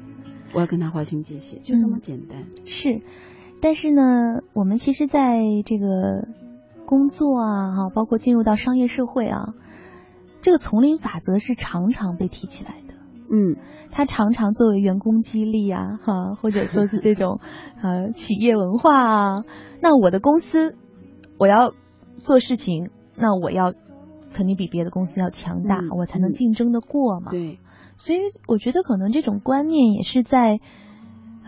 [0.54, 3.00] 我要跟他划清界限，就这么简单，是。
[3.60, 6.28] 但是呢，我们其实在这个
[6.86, 9.54] 工作啊，哈，包括进入到商业社会啊，
[10.40, 12.94] 这个丛林法则是常常被提起来的。
[13.30, 13.56] 嗯，
[13.90, 17.40] 他常常作为员工激励啊，哈，或者说是这种
[17.82, 19.42] 呃企业文化啊。
[19.82, 20.76] 那我的公司，
[21.38, 21.72] 我要
[22.16, 23.72] 做事情，那我要
[24.32, 27.30] 肯定比别的公司要强大，我才能竞争的过嘛。
[27.30, 27.58] 对，
[27.96, 30.58] 所以我觉得可能这种观念也是在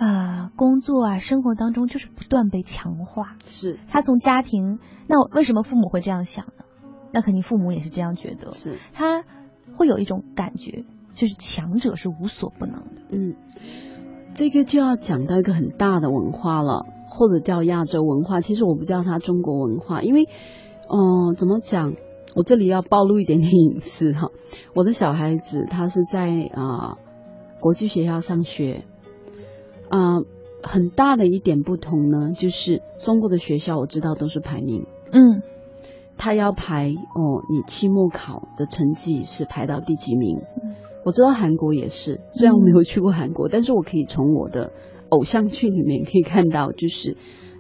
[0.05, 3.37] 啊工作啊生活当中就是不断被强化。
[3.45, 6.65] 是，他从家庭，那为什么父母会这样想呢？
[7.13, 8.53] 那肯定父母也是这样觉得。
[8.53, 9.25] 是，他
[9.77, 10.85] 会有一种感觉，
[11.15, 13.03] 就是强者是无所不能的。
[13.11, 13.37] 嗯，
[14.35, 16.87] 这个就要讲到一个很大的文化了。
[17.13, 20.29] 或者叫亚洲文化，其实我不叫它中国文化，因为，
[20.89, 21.95] 嗯，怎么讲？
[22.37, 24.29] 我这里要暴露一点点隐私哈。
[24.77, 26.99] 我的小孩子他是在啊
[27.59, 28.85] 国际学校上学，
[29.91, 30.25] 啊，
[30.63, 35.43] 很大的一点不同呢，就是中国的学校我知道都是排名，嗯，
[36.17, 40.39] 他要排哦，你期末考的成绩是排到第几名？
[41.05, 44.73] 我知道韩国也是，虽然我没有去过韩国，但是我可以从我的。
[45.11, 47.17] 偶像剧里面可以看到，就是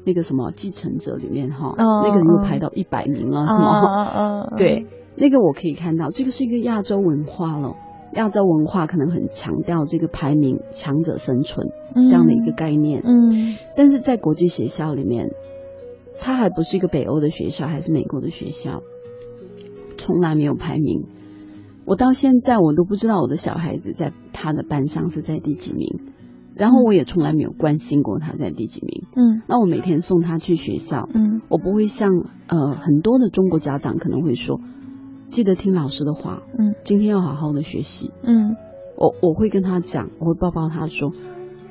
[0.06, 4.46] 那个什么继承者里面哈，那个人又排到一百名了，是吗？
[4.56, 7.74] 对，那个我可以看到，这个是一个亚洲文化了。
[8.14, 13.02] 亚洲文化可能很强调这个排名强者生存这样的一个概念。
[13.04, 15.30] 嗯，但是在国际学校里面，
[16.18, 18.82] 它还不是一个北欧的学校，还是美国的学校，
[19.96, 21.06] 从来没有排名。
[21.84, 26.00] 我到现在我都不知道我的小孩子在他的班上是在第几名。
[26.52, 29.04] 然后我也从来没有关心过他在第几名。
[29.16, 31.08] 嗯，那我每天送他去学校。
[31.14, 32.10] 嗯，我不会像
[32.48, 34.60] 呃很多的中国家长可能会说，
[35.30, 36.42] 记得听老师的话。
[36.58, 38.10] 嗯，今天要好好的学习。
[38.22, 38.56] 嗯，
[38.96, 41.12] 我我会跟他讲，我会抱抱他说，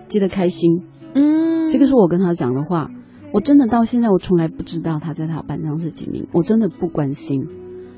[0.08, 0.84] 记得开心。
[1.14, 2.90] 嗯，这个是我跟他讲的话。
[3.32, 7.42] 我真的到现在我从来不知道他在他班上是几名，我真的不关心。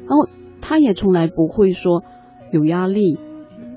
[0.06, 0.28] 然后
[0.60, 2.04] 他也从来不会说
[2.52, 3.18] 有压力。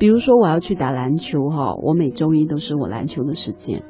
[0.01, 3.85] 比如说我要去打篮球哈，我每周一都是我篮球的时间。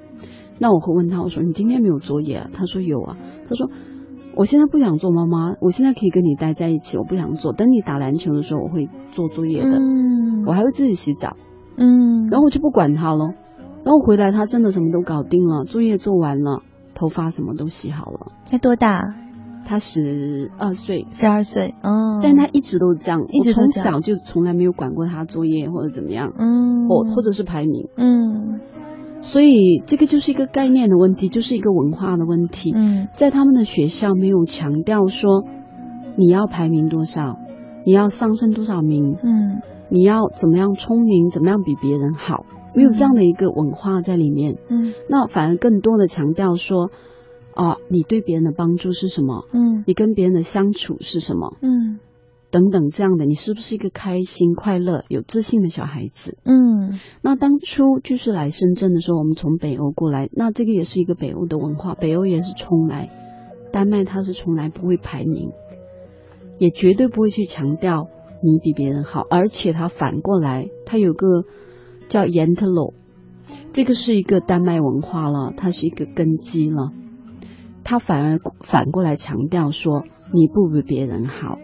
[0.59, 2.50] 那我会问他，我说你今天没有作业啊？
[2.52, 3.16] 他说有啊。
[3.48, 3.70] 他说
[4.36, 7.52] 我现在不想做妈妈，我现在可以跟你待在一起，我不想做。
[7.52, 9.78] 等你打篮球的时候，我会做作业的。
[9.78, 11.36] 嗯，我还会自己洗澡。
[11.76, 13.32] 嗯，然后我就不管他了。
[13.84, 16.62] 然后回来他真的什么都搞定了，作业做完了，
[16.94, 18.32] 头发什么都洗好了。
[18.50, 19.00] 他多大？
[19.66, 28.58] 他十二岁，十二岁，嗯，但他一直都这样，一直从小就从来没有管过他作业或者怎么样，嗯，或或者是排名，嗯，
[29.24, 35.44] 所以这个就是一个概念的问题，就是一个文化的问题，嗯，在他们的学校没有强调说
[36.16, 37.38] 你要排名多少，
[37.87, 46.90] 你要上升多少名，嗯，你要怎么样聪明，怎么样比别人好，没有这样的一个文化在里面，嗯，那反而更多的强调说。
[47.56, 49.44] 哦，你对别人的帮助是什么？
[49.52, 51.56] 嗯，你跟别人的相处是什么？
[51.62, 52.00] 嗯，
[52.54, 56.38] 等等这样的，你是不是一个开心、快乐、有自信的小孩子？
[56.44, 61.96] 嗯，那当初就是来深圳的时候，我们从北欧过来，那这个也是一个北欧的文化。
[61.96, 63.08] 北欧也是从来，
[63.72, 65.50] 丹麦它是从来不会排名，
[66.60, 68.06] 也绝对不会去强调
[68.40, 71.26] 你比别人好，而且它反过来，它有个
[72.06, 72.94] 叫 y e n t l o
[73.72, 76.92] 这个是一个丹麦文化了，它是一个根基了。
[77.82, 81.58] 他反而反过来强调说，你不比别人好，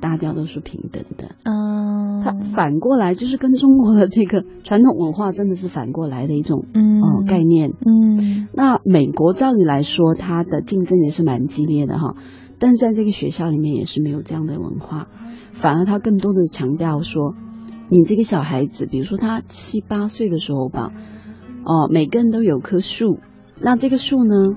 [0.00, 1.36] 大家都是平等的。
[1.44, 7.70] 嗯，它反过来就是跟中国的这个传统文化真的是反过来的一种嗯概念。
[7.70, 12.14] 嗯，那美国照理来说，它的竞争也是蛮激烈的哈，
[12.58, 15.08] 但是在这个学校里面也是没有这样的文化，
[15.52, 17.34] 反而他更多的强调说，
[17.88, 20.92] 你这个小孩子，比如说他七八岁的时候吧，
[21.64, 23.18] 哦，每个人都有棵树，
[23.60, 24.56] 那这个树呢？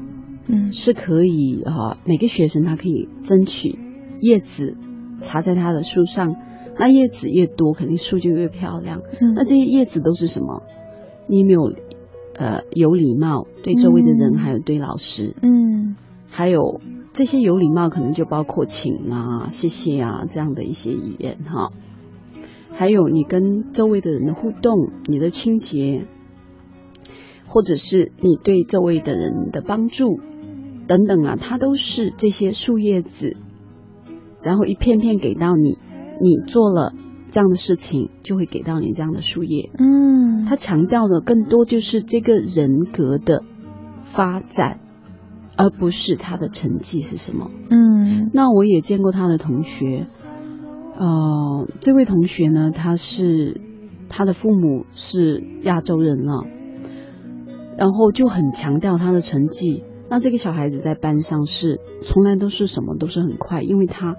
[0.51, 3.77] 嗯，是可以哈，每个学生他可以争取
[4.19, 4.77] 叶子
[5.21, 6.35] 插在它的树上，
[6.77, 9.01] 那叶子越多，肯定树就越漂亮。
[9.21, 10.63] 嗯，那这些叶子都是什么？
[11.27, 11.73] 你有没有
[12.35, 15.35] 呃有礼貌对周围的人，还有对老师？
[15.41, 15.95] 嗯，
[16.29, 16.81] 还有
[17.13, 21.71] 这些有礼貌，可能就包括请啊、谢谢啊这样的一些语言哈。
[22.71, 26.05] 还有你跟周围的人的互动，你的清洁，
[27.45, 30.19] 或者是你对周围的人的帮助。
[30.87, 33.37] 等等啊，它都是这些树叶子，
[34.41, 35.77] 然后一片片给到你，
[36.21, 36.93] 你做了
[37.31, 39.69] 这样的事情，就会给到你这样的树叶。
[39.77, 43.43] 嗯，他强调的更多就是这个人格的
[44.01, 44.79] 发展，
[45.57, 47.51] 而不是他的成绩是什么。
[47.69, 50.03] 嗯，那我也见过他的同学，
[50.97, 53.59] 呃，这位同学呢，他是
[54.07, 56.45] 他的父母是亚洲人了，
[57.77, 59.83] 然后就很强调他的成绩。
[60.09, 64.15] 那这个小孩子在班上是从来都是什么都是很快，因为他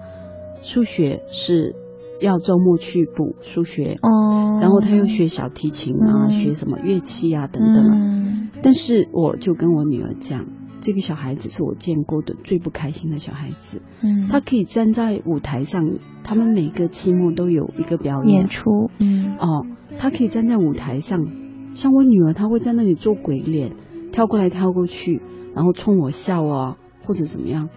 [0.61, 1.75] 数学是
[2.21, 7.89] 要周末去补数学，哦，然后他又学小提琴啊，学什么乐器啊等等。
[7.91, 10.45] 嗯，但是我就跟我女儿讲，
[10.81, 13.81] 这个小孩子是我见过的最不开心的小孩子。
[14.03, 15.83] 嗯，他可以站在舞台上，
[16.23, 18.89] 他们每个期末都有一个表演演出。
[18.99, 19.65] 嗯，哦，
[19.97, 21.25] 他可以站在舞台上，
[21.73, 23.71] 像我女儿，她会在那里做鬼脸，
[24.11, 25.21] 跳过来跳过去，
[25.55, 27.69] 然后冲我笑啊，或者怎么样，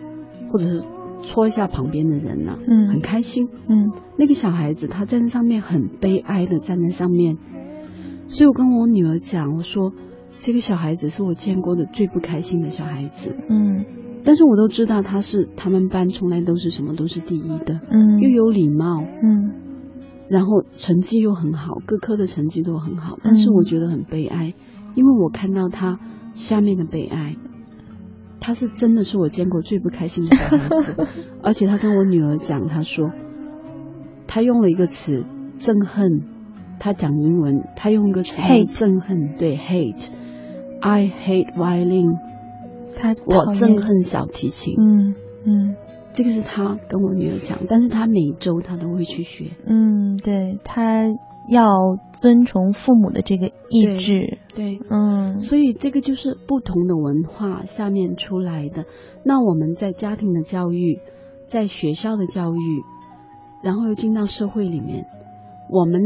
[0.51, 0.85] 或者是。
[1.27, 7.39] 戳一下旁边的人呢，嗯，很开心，嗯，那个小孩子他站在上面很悲哀的站在上面，
[8.27, 9.95] 所以我跟我女儿讲，我说
[10.39, 13.87] 这个小孩子是我见过的最不开心的小孩子，嗯，
[14.23, 19.55] 但是我都知道他是他们班从来都是什么都是第一的，嗯，又有礼貌，嗯，
[20.29, 24.53] 然后成绩又很好，各科的成绩都很好，但是我觉得很悲哀，
[24.95, 25.99] 因为我看到他
[26.35, 27.37] 下面的悲哀。
[28.45, 30.95] 他是真的是我见过最不开心的小孩子，
[31.43, 33.11] 而且他跟我女儿讲，他说
[34.27, 35.25] 他用了一个词
[35.59, 36.21] 憎恨，
[36.79, 42.19] 他讲英文，他用一个词憎恨，对 hate，I hate violin，
[42.95, 45.15] 他我憎恨小提琴，嗯
[45.47, 45.77] 嗯，
[46.13, 51.07] 这个是他跟我女儿讲，但是他每周他都会去学，嗯，对他。
[51.49, 58.87] 要遵从父母的这个意志，对，嗯，所以这个就是不同的文化下面出来的。
[59.25, 61.01] 那我们在家庭的教育，
[61.47, 62.83] 在学校的教育，
[63.63, 65.05] 然后又进到社会里面，
[65.71, 66.01] 我们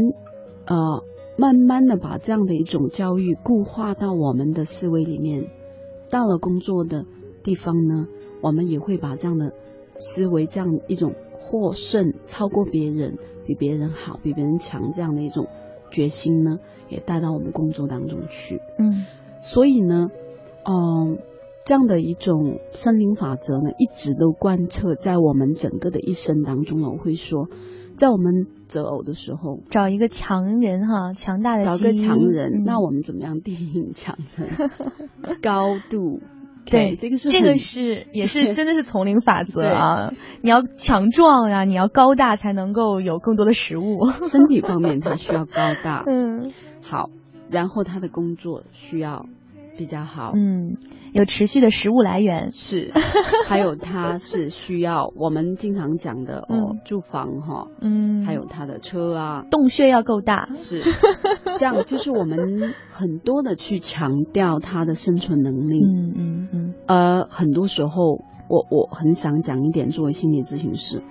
[0.65, 1.03] 呃
[1.37, 5.45] 慢慢的把这样的一种教育固化到我们的思维里面。
[6.09, 7.05] 到了工作的
[7.43, 8.07] 地方呢，
[8.41, 9.53] 我们也会把这样的
[9.97, 13.17] 思维，这样一种获胜、超过别人。
[13.49, 15.47] 比别人好，比别人强，这样的一种
[15.89, 18.61] 决心呢，也带到我们工作当中去。
[18.77, 19.05] 嗯，
[19.41, 20.11] 所以呢，
[20.63, 21.17] 嗯，
[21.65, 26.91] 这样的一种森林法则呢，一直都贯彻在我们整个的一生当中了。
[26.91, 27.49] 我会说，
[27.97, 34.69] 在我们择偶的时候，找一个强人哈，强大的找个强人，那我们怎么样定义强人？
[35.41, 36.19] 高度。
[36.69, 40.13] 对，这个是这个是也是真的是丛林法则 啊！
[40.41, 44.09] 你要强壮呀，你要高大才能够有更多的食物。
[44.09, 46.03] 身体方面，他需要高大。
[46.07, 46.51] 嗯，
[46.83, 47.09] 好，
[47.49, 49.25] 然后他的工作需要。
[49.79, 50.75] 比较好，嗯，
[51.13, 52.51] 有持续的食物来源。
[52.51, 52.91] 是，
[53.47, 60.83] 还有它是需要我们经常讲的哦，住房哈，嗯，还有他的车啊，洞穴要够大，是
[61.57, 71.01] 这样，就是我们很多的去强调他的生存能力，嗯嗯嗯，呃，很多时候我我很想讲一点，作为心理咨询师，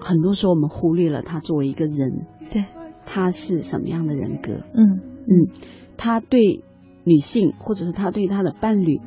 [0.00, 2.64] 很多时候我们忽略了他作为一个人，对，
[3.06, 5.02] 他是什么样的人格，嗯。
[5.30, 5.48] 嗯，
[5.96, 6.64] 他对。
[7.08, 9.00] 女性，或者是他对他的伴侣，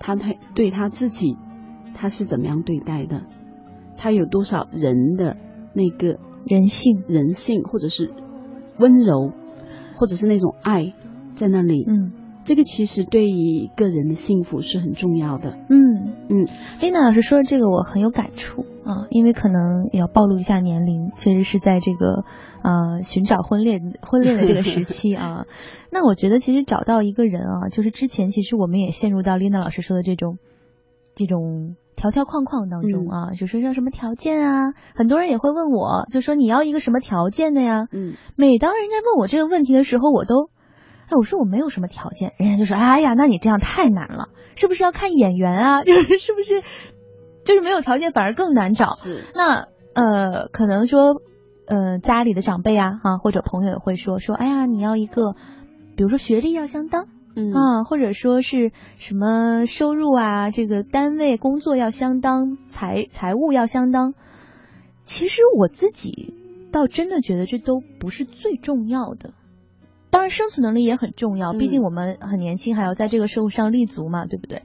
[0.00, 1.36] 他对对他自己，
[1.94, 3.22] 他是怎么样对待的？
[3.96, 5.36] 他有多少人的
[5.72, 8.12] 那个人性、人性，或者是
[8.78, 9.32] 温柔，
[9.94, 10.92] 或者是那种爱
[11.36, 11.84] 在那里？
[11.88, 12.12] 嗯，
[12.44, 15.58] 这个其实对于一个人的幸福是很重要的。
[15.68, 16.46] 嗯嗯，
[16.80, 22.24] 丽娜老师说的这个我很有感触啊，因为可能也要暴露一下年龄，确实是在这个
[22.62, 25.46] 呃寻找婚恋婚恋的这个时期 啊。
[25.90, 30.38] 那我觉得，其实找到一个人啊，就是之前其实我们也陷入到丽娜老师说的这种
[31.14, 37.86] 这种条条框框当中啊，就说要什么条件啊，很多人也会问我，就说你要一个什么条件的呀？
[37.92, 40.50] 嗯，每当人家问我这个问题的时候，我都，
[41.06, 45.82] 哎，我说我没有什么条件，人家就说，哎呀，那你这样太难了，是不是要看眼缘啊？
[45.84, 46.62] 就是是不是，
[47.44, 48.94] 就是没有条件反而更难找？
[48.94, 51.22] 是，那呃，可能说，
[51.66, 55.34] 呃，家里的长辈啊，啊，或者朋友也会说说，哎呀，你要一个。
[55.96, 64.14] 比如说学历要相当，嗯啊，或者说是什么收入啊，这个单位工作要相当，财财务要相当。
[65.04, 66.34] 其实我自己
[66.72, 69.34] 倒真的觉得这都不是最重要的。
[70.14, 74.62] 当然生存能力也很重要，毕竟我们很年轻，还要在这个社会上立足嘛，对不对？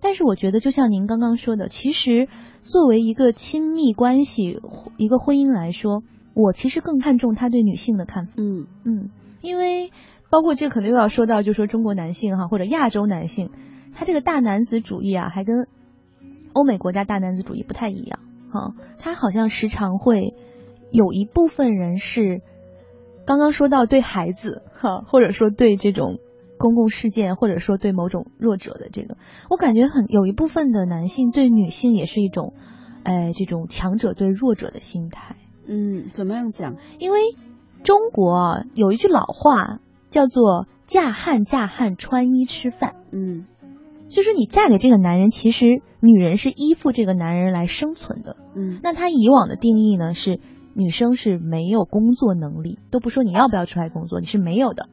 [0.00, 2.28] 但是我觉得，就像您刚刚说的，其实
[2.62, 4.58] 作为一个亲密关系、
[4.96, 8.32] 一个婚姻来说，我其实更看重他对女性的看法。
[8.38, 9.10] 嗯嗯，
[9.42, 9.90] 因为。
[10.28, 13.50] 包括这可能又要说到，就说中国男性哈，或者亚洲男性，
[13.94, 15.68] 他这个大男子主义啊，还跟
[16.52, 18.18] 欧美国家大男子主义不太一样
[18.50, 18.74] 哈。
[18.98, 20.34] 他好像时常会
[20.90, 22.42] 有一部分人是
[23.24, 26.18] 刚刚说到对孩子哈，或者说对这种
[26.58, 29.16] 公共事件，或者说对某种弱者的这个，
[29.50, 32.54] 我感觉很有一部分的男性对女性也是一种
[33.02, 35.36] 哎这种强者对弱者的心态。
[35.66, 36.76] 嗯，怎么样讲？
[36.98, 37.18] 因为
[37.82, 39.80] 中国有一句老话。
[40.08, 43.44] 叫做嫁汉嫁汉穿衣吃饭，嗯，
[44.08, 50.40] 就是你嫁给这个男人，其实女人是依附这个男人来生存的，嗯，那他以往的定义呢是
[50.76, 54.88] 女生是没有工作能力，都不说你要不要出来工作，你是没有的，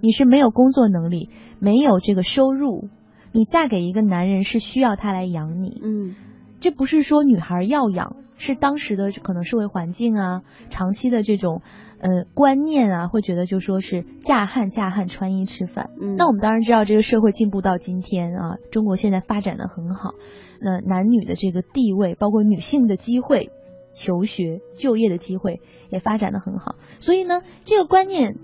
[0.00, 1.28] 你是没有工作能力，
[1.58, 2.88] 没有这个收入，
[3.32, 6.14] 你嫁给一个男人是需要他来养你，嗯。
[6.58, 11.60] 这不是说女孩要养，是当时的可能社会环境啊，长期的这种
[12.00, 15.90] 呃观念啊，会觉得就说是嫁汉嫁汉穿衣吃饭。
[16.00, 20.14] 嗯，那我们当然知道这个社会进步到今天啊，中国现在发展的很好，
[20.58, 23.50] 那男女的这个地位，包括女性的机会、
[23.96, 26.76] 求学、就业的机会也发展的很好。
[27.00, 28.36] 所以呢，这个观念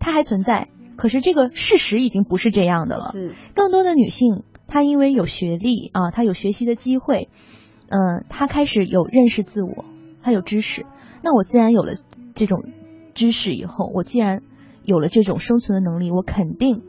[0.00, 3.04] 它还存在，可是这个事实已经不是这样的了。
[3.12, 4.42] 是，更多的女性。
[4.70, 7.30] 她因为有学历啊，她有学习的机会，
[7.88, 9.86] 嗯，她开始有认识自我，
[10.20, 10.84] 她有知识。
[11.22, 11.94] 那我既然有了
[12.34, 12.62] 这种
[13.14, 14.42] 知识以后，我既然
[14.82, 16.82] 有了这种生存的能力，我肯定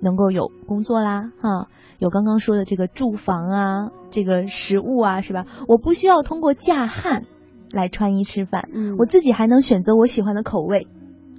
[0.00, 5.46] 能够有工作啦，哈，有刚刚说的这个住房啊，这个食物啊，是吧？
[5.68, 7.26] 我不需要通过嫁汉
[7.70, 10.88] 来穿衣吃饭，嗯，我自己还能选择我喜欢的口味，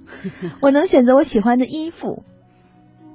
[0.62, 2.22] 我能选择我喜欢的衣服，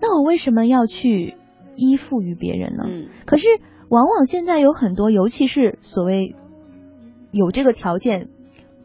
[0.01, 1.35] 那我为什么要去？
[1.79, 2.85] 依附于别人呢？
[2.87, 3.45] 嗯，可是
[3.87, 6.35] 往往现在有很多，尤其是所谓
[7.29, 8.29] 有这个条件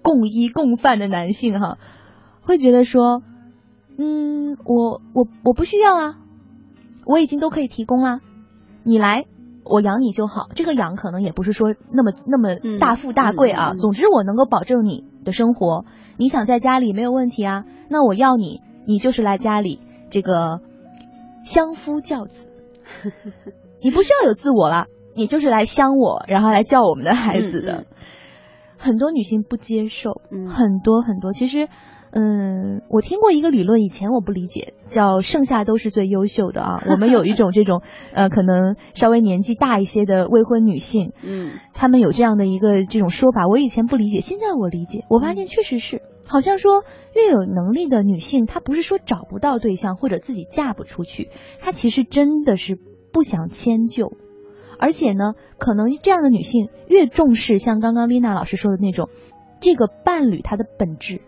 [0.02, 1.78] 共衣共饭的男性哈，
[2.42, 3.22] 会觉得说，
[3.96, 6.18] 嗯，我我我不需要啊，
[7.04, 8.20] 我已经都可以提供啦，
[8.84, 9.24] 你来
[9.64, 10.48] 我养你就好。
[10.54, 15.84] 这个养可能也不是说那么那么大富大贵啊，总之我能够保证你的生活，
[16.16, 19.80] 你想在家里没有问题啊，那我要你，你就是来家里
[20.10, 20.60] 这个
[21.44, 22.48] 相夫教子。
[23.82, 27.86] 你不需要有自我了，你就是来相我，然后来教我们的孩子的。
[28.78, 31.32] 很多女性不接受，很多很多。
[31.32, 31.68] 其实，
[32.14, 36.82] 嗯，我听过一个理论，以前我不理解，叫“剩下都是最优秀的”啊。
[36.92, 37.80] 我们有一种这种，
[38.12, 43.48] 呃，可能稍微年纪大一些的未婚女性，嗯，她们有这样的一个这种说法。
[43.48, 46.02] 我以前不理解，现在我理解，我发现确实是。
[46.28, 46.84] 好像说，
[47.14, 52.78] 越有能力的女性，她不是说找不到对象或者自己嫁不出去，她其实真的是
[53.10, 54.12] 不想迁就，
[54.78, 59.08] 而且呢，可能这样的女性越重视像刚刚丽娜老师说的那种，
[59.60, 61.22] 这个伴侣他的本质，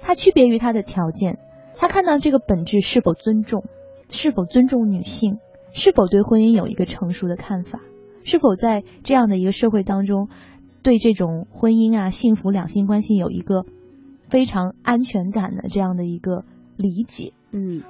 [0.00, 1.38] 他区别于他的条件，
[1.76, 3.64] 他看到这个本质是否尊重，
[4.08, 5.38] 是否尊重女性，
[5.72, 7.80] 是否对婚姻有一个成熟的看法，
[8.24, 10.28] 是否在这样的一个社会当中，
[10.82, 13.64] 对这种婚姻啊、幸福两性关系有一个。
[14.28, 16.44] 非常安全感的这样的一个
[16.76, 17.82] 理解，嗯，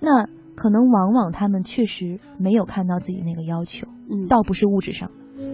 [0.00, 0.24] 那
[0.54, 5.10] 可能往往他们确实没有看到自己那个要求，嗯，倒不是物质上。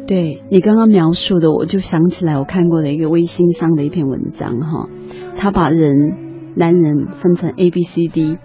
[0.07, 4.89] 对你刚刚描述的，我就想起来我看过的一个微信上的一篇文章哈，
[5.37, 8.39] 他把人男人分成 A B C D，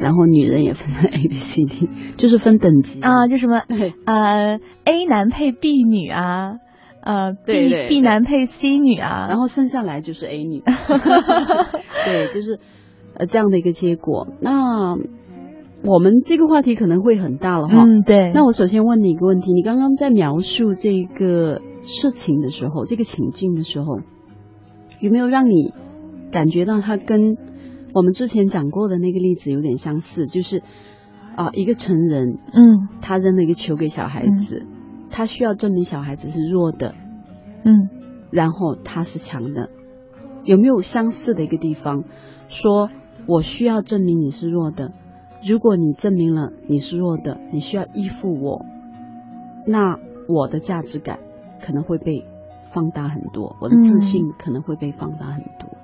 [0.00, 3.00] 然后女人也分成 A B C D， 就是分等级。
[3.00, 3.62] 啊，就什么
[4.04, 6.54] 呃 A 男配 B 女啊。
[7.08, 10.64] 呃，B B 男配 C 女啊，然后剩下来就是 A 女，
[12.04, 12.58] 对，就是
[13.14, 14.26] 呃这样的一个结果。
[14.40, 14.96] 那
[15.86, 17.84] 我们这个话题可能会很大了哈。
[17.84, 18.32] 嗯，对。
[18.34, 24.00] 那我首先问你一个问题：你刚刚在描述这个事情的时候，这个情境的时候，
[25.00, 25.72] 有没有让你
[26.32, 27.36] 感觉到它跟
[27.94, 30.26] 我们之前讲过的那个例子有点相似？
[30.26, 30.62] 就是
[31.36, 34.66] 啊，一个成人，嗯，他扔了一个球给小孩子。
[35.08, 36.94] 他需要证明小孩子是弱的，
[37.64, 37.88] 嗯，
[38.30, 39.70] 然后他是强的，
[40.44, 42.04] 有没有相似的一个地方？
[42.48, 42.90] 说
[43.26, 44.92] 我需要证明你是弱的，
[45.42, 48.64] 如果你证明了你是弱的，你需要依附我，
[49.66, 51.20] 那我的价值感
[51.60, 52.24] 可能会被
[52.72, 55.76] 放大很多，我的自信可能会被放大很多。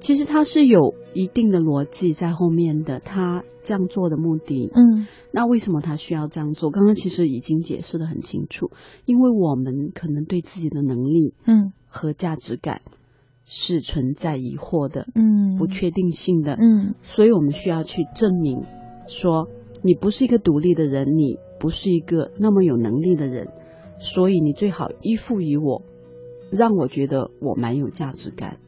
[0.00, 6.70] 其实他是有一定的逻辑在后面的，他这样做的目的，嗯，那为什么他需要这样做？
[6.70, 8.70] 刚刚其实已经解释的很清楚，
[9.06, 12.82] 因为我们可能对自己的能力，嗯，和价值感
[13.46, 18.62] 是存在疑惑的，嗯，不确定性的，嗯，所以我们需要去证明，
[19.06, 19.48] 说
[19.82, 23.48] 你不是一个独立的人，你不是一个那么有能力的人，
[23.98, 25.82] 所以你最好依附于我，
[26.50, 28.58] 让我觉得我蛮有价值感。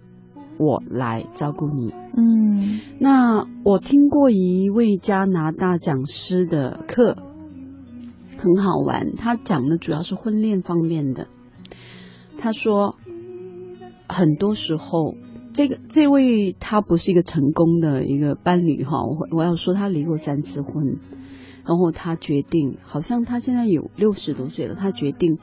[0.59, 1.93] 我来照顾你。
[2.17, 7.15] 嗯，那我听过一位加拿大讲师的课，
[8.39, 9.15] 很好玩。
[9.17, 11.27] 他讲的主要是婚恋方面的。
[12.39, 12.97] 他说，
[14.09, 15.15] 很多时候，
[15.53, 19.05] 这个这位他不是一个成功的一个伴侣哈。
[19.05, 20.99] 我我要说他离过三次婚，
[21.67, 25.39] 然后他决定，好像他现在有六十多岁了，他决定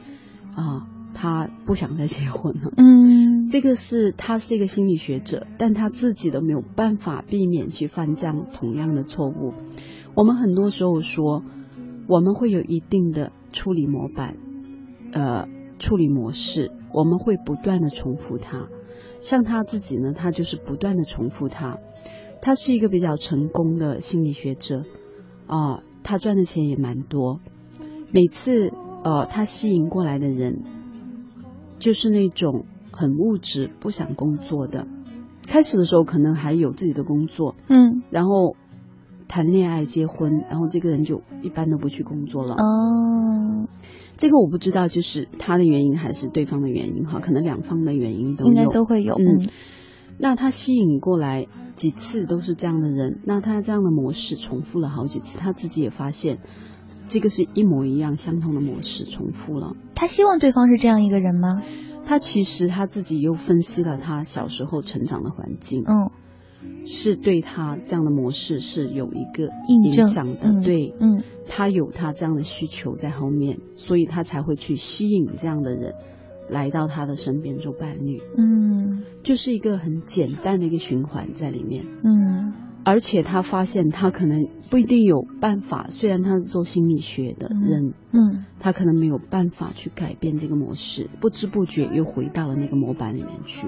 [0.56, 0.90] 啊。
[1.16, 2.74] 他不想再结婚了。
[2.76, 9.54] 嗯，这个是他是一个心理学者，但他自己都没有办法避免去犯这样同样的错误。
[10.16, 11.44] 我们很多时候说，
[12.08, 14.38] 我们会有一定的处理模板，
[15.12, 15.48] 呃，
[15.84, 18.70] 处理模式，我们会不断的重复它。
[19.20, 21.78] 像他自己呢，他就是不断的重复他。
[22.42, 24.84] 他是一个比较成功的心理学者
[25.46, 27.42] 啊，他赚的钱也蛮多。
[28.12, 28.72] 每次
[29.04, 30.64] 呃，他吸引过来的人，
[31.80, 34.88] 就是那种很物质、不想工作的。
[35.46, 38.56] 开始的时候可能还有自己的工作，嗯，然后
[39.28, 42.56] 谈恋爱、结婚，然后这个人就一般都不去工作了。
[42.56, 43.68] 哦，
[44.24, 47.20] 这个我不知道，就是他的原因还是对方的原因哈？
[47.20, 49.16] 可能两方的原因都应该都会有。
[49.16, 49.50] 嗯，
[50.18, 56.40] 那他吸引过来几次都是这样的人，那他这样的模式重复了好几次，他自己也发现
[57.10, 59.76] 这个是一模一样、相同的模式重复了。
[59.94, 61.62] 他希望对方是这样一个人吗？
[62.06, 66.12] 他其实他自己又分析了他小时候成长的环境，嗯，
[66.86, 75.94] 是对他这样的模式是有一个影响的，对，嗯，他有他这样的需求在后面，所以他才会去吸引这样的人
[76.50, 82.54] 来到他的身边做伴侣，嗯，就是一个很简单的一个循环在里面，嗯。
[82.86, 93.68] 而且他发现他可能不一定有办法，虽然他是做心理学的人，嗯，他可能没有办法去改变这个模式，不知不觉又回到了那个模板里面去。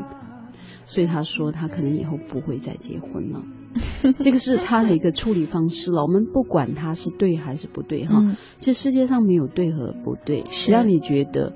[0.86, 3.44] 所以他说他可能以后不会再结婚了，
[4.20, 6.04] 这个是他的一个处理方式了。
[6.04, 11.54] 我们不管他是对还是不对哈，这世界上没有对和不对，只要你觉得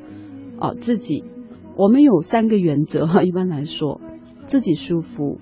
[0.59, 1.23] 哦自己，
[1.77, 4.01] 我们有三个原则哈， 一般来说
[4.43, 5.39] 自己舒服，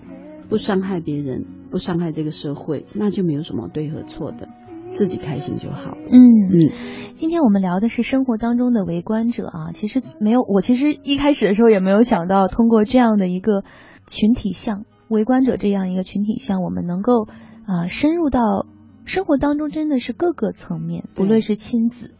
[0.50, 1.46] 不伤害别人。
[1.70, 4.48] 不伤害这个社会，那就没有什么对和错的，
[4.90, 5.98] 自己开心就好。
[6.10, 6.72] 嗯嗯，
[7.14, 13.64] 今天我们聊的是生活当中的围观者啊，其实没有，我其实一开始的时候也没有想到，通过这样的一个
[14.08, 17.28] 群体像围观者这样一个群体像，我们能够
[17.66, 18.66] 啊深入到
[19.06, 22.14] 生活当中，真的是各个层面，不论是亲子、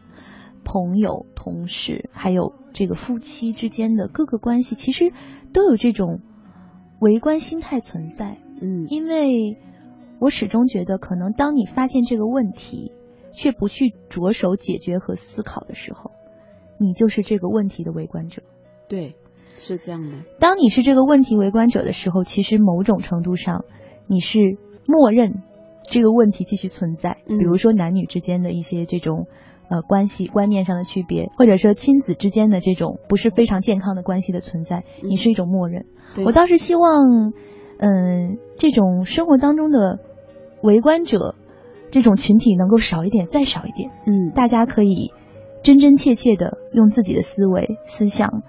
[0.64, 5.12] 朋友、同事，还有这个夫妻之间的各个关系，其实
[5.52, 6.20] 都有这种
[7.00, 8.38] 围观心态存在。
[8.60, 9.58] 嗯，因为
[10.20, 12.92] 我始终觉得，可能当你发现这个问题，
[13.32, 16.10] 却不去着手解决和思考的时候，
[16.78, 18.42] 你就是这个问题的围观者。
[18.88, 19.14] 对，
[19.58, 20.16] 是这样的。
[20.38, 23.64] 当你是这个问题围观者的时候，其实某种程度上，
[24.06, 25.42] 你是默认
[25.84, 27.18] 这个问题继续存在。
[27.26, 29.28] 比如说男女之间的一些这种
[29.70, 35.86] 呃关系观念上的区别，或者说亲子之间的这种不是非常健康的关系的存在，你是一种默认。
[36.24, 37.32] 我倒是希望。
[37.80, 40.00] 嗯，这种生活当中的
[40.62, 41.34] 围观者，
[41.90, 43.90] 这种群体能够少一点，再少一点。
[44.06, 45.12] 嗯，大家可以
[45.62, 48.42] 真真切切的用自己的思维、思想、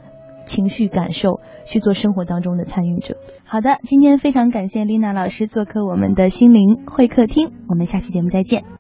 [0.45, 3.17] 情绪、感受去做生活当中的参与者。
[3.45, 8.63] 好的，今天非常感谢丽娜老师做客我们的心灵会客厅，我们下期节目再见。